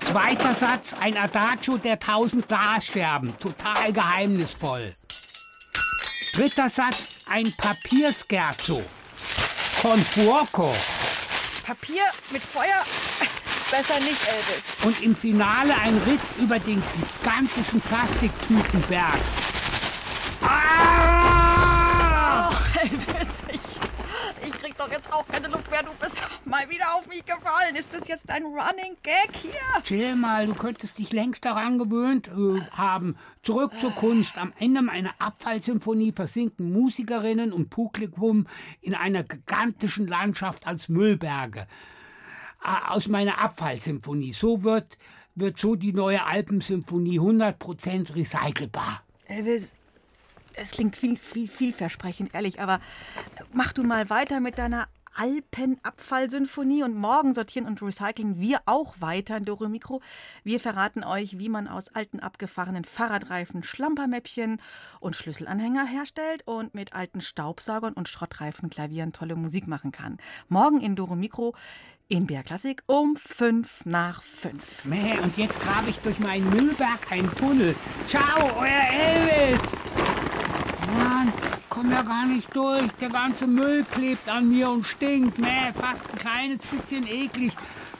Zweiter 0.00 0.54
Satz: 0.54 0.94
ein 1.00 1.16
Adagio 1.16 1.78
der 1.78 1.98
tausend 1.98 2.48
Glasscherben. 2.48 3.36
Total 3.38 3.92
geheimnisvoll. 3.92 4.94
Dritter 6.34 6.68
Satz: 6.68 7.20
ein 7.28 7.52
Papierscherzo 7.56 8.82
von 9.82 9.98
Fuoco. 9.98 10.74
Papier 11.64 12.04
mit 12.30 12.42
Feuer? 12.42 12.66
Besser 13.70 13.98
nicht, 14.00 14.20
Elvis. 14.28 14.84
Und 14.84 15.02
im 15.02 15.16
Finale 15.16 15.74
ein 15.82 15.96
Ritt 16.06 16.20
über 16.38 16.58
den 16.58 16.82
gigantischen 17.22 17.80
Plastiktütenberg. 17.80 19.18
Ah! 20.42 20.81
Jetzt 24.92 25.12
auch 25.12 25.26
keine 25.26 25.48
Luft 25.48 25.70
mehr. 25.70 25.82
Du 25.82 25.90
bist 26.00 26.28
mal 26.44 26.68
wieder 26.68 26.94
auf 26.94 27.08
mich 27.08 27.24
gefallen. 27.24 27.74
Ist 27.74 27.92
das 27.94 28.06
jetzt 28.08 28.30
ein 28.30 28.44
Running 28.44 28.96
Gag 29.02 29.30
hier? 29.40 29.82
Chill 29.82 30.14
mal, 30.14 30.46
du 30.46 30.54
könntest 30.54 30.98
dich 30.98 31.12
längst 31.12 31.44
daran 31.44 31.78
gewöhnt 31.78 32.28
äh, 32.28 32.60
haben. 32.70 33.16
Zurück 33.42 33.80
zur 33.80 33.92
Kunst. 33.92 34.38
Am 34.38 34.52
Ende 34.58 34.82
meiner 34.82 35.14
Abfallsymphonie 35.18 36.12
versinken 36.12 36.72
Musikerinnen 36.72 37.52
und 37.52 37.70
Publikum 37.70 38.46
in 38.80 38.94
einer 38.94 39.24
gigantischen 39.24 40.06
Landschaft 40.06 40.66
als 40.66 40.88
Müllberge. 40.88 41.66
Äh, 42.62 42.90
aus 42.90 43.08
meiner 43.08 43.38
Abfallsymphonie. 43.38 44.32
So 44.32 44.62
wird, 44.62 44.98
wird 45.34 45.58
so 45.58 45.74
die 45.74 45.94
neue 45.94 46.24
Alpensymphonie 46.24 47.18
100% 47.18 48.14
recycelbar. 48.14 49.02
Elvis, 49.24 49.74
es 50.56 50.70
klingt 50.70 50.96
viel, 50.96 51.16
viel, 51.16 51.48
vielversprechend, 51.48 52.34
ehrlich, 52.34 52.60
aber 52.60 52.80
mach 53.52 53.72
du 53.72 53.82
mal 53.82 54.10
weiter 54.10 54.40
mit 54.40 54.58
deiner 54.58 54.88
Alpenabfallsymphonie 55.14 56.82
und 56.82 56.96
morgen 56.96 57.34
sortieren 57.34 57.66
und 57.66 57.82
recyceln 57.82 58.40
wir 58.40 58.62
auch 58.66 58.94
weiter 59.00 59.36
in 59.36 59.44
Doro 59.44 59.68
Mikro. 59.68 60.00
Wir 60.42 60.58
verraten 60.60 61.04
euch, 61.04 61.38
wie 61.38 61.48
man 61.48 61.68
aus 61.68 61.94
alten 61.94 62.20
abgefahrenen 62.20 62.84
Fahrradreifen 62.84 63.62
Schlampermäppchen 63.62 64.60
und 65.00 65.16
Schlüsselanhänger 65.16 65.86
herstellt 65.86 66.46
und 66.46 66.74
mit 66.74 66.94
alten 66.94 67.20
Staubsaugern 67.20 67.92
und 67.92 68.08
Schrottreifen 68.08 68.70
Klavieren 68.70 69.12
tolle 69.12 69.36
Musik 69.36 69.66
machen 69.66 69.92
kann. 69.92 70.18
Morgen 70.48 70.80
in 70.80 70.96
Doro 70.96 71.14
Mikro 71.14 71.54
in 72.08 72.26
BR 72.26 72.42
Klassik 72.42 72.82
um 72.86 73.16
fünf 73.16 73.86
nach 73.86 74.22
fünf. 74.22 74.84
Mäh, 74.84 75.18
und 75.22 75.36
jetzt 75.38 75.60
grabe 75.60 75.88
ich 75.88 75.98
durch 75.98 76.18
meinen 76.18 76.48
Müllberg 76.50 77.10
einen 77.10 77.30
Tunnel. 77.34 77.74
Ciao, 78.06 78.50
euer 78.58 78.82
Elvis! 78.92 79.60
Mann, 80.92 81.32
komm 81.68 81.90
ja 81.90 82.02
gar 82.02 82.26
nicht 82.26 82.54
durch. 82.54 82.90
Der 83.00 83.10
ganze 83.10 83.46
Müll 83.46 83.84
klebt 83.90 84.28
an 84.28 84.48
mir 84.48 84.70
und 84.70 84.86
stinkt. 84.86 85.38
Mäh, 85.38 85.72
fast 85.72 86.02
ein 86.12 86.18
kleines 86.18 86.58
bisschen 86.58 87.06
eklig. 87.06 87.52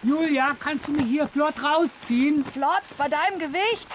Julia, 0.02 0.56
kannst 0.58 0.88
du 0.88 0.92
mich 0.92 1.06
hier 1.06 1.28
flott 1.28 1.54
rausziehen? 1.62 2.44
Flott? 2.44 2.82
Bei 2.98 3.08
deinem 3.08 3.38
Gewicht? 3.38 3.88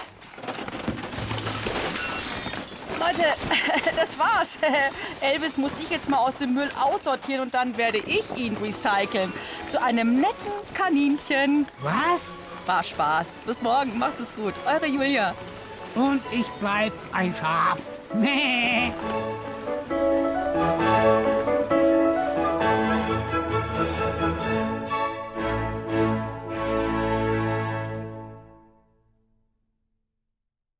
Leute, 2.98 3.24
das 3.96 4.18
war's. 4.18 4.58
Elvis 5.20 5.56
muss 5.56 5.72
ich 5.82 5.90
jetzt 5.90 6.08
mal 6.08 6.18
aus 6.18 6.36
dem 6.36 6.54
Müll 6.54 6.70
aussortieren 6.80 7.42
und 7.42 7.54
dann 7.54 7.76
werde 7.76 7.98
ich 7.98 8.24
ihn 8.36 8.56
recyceln. 8.56 9.32
Zu 9.66 9.82
einem 9.82 10.20
netten 10.20 10.52
Kaninchen. 10.74 11.66
Was? 11.80 12.32
War 12.66 12.82
Spaß. 12.82 13.40
Bis 13.46 13.62
morgen. 13.62 13.98
Macht's 13.98 14.20
es 14.20 14.34
gut. 14.34 14.54
Eure 14.66 14.86
Julia. 14.86 15.34
Und 15.94 16.20
ich 16.32 16.46
bleib 16.60 16.92
ein 17.12 17.34
Schaf. 17.38 17.78
Meh. 18.14 18.92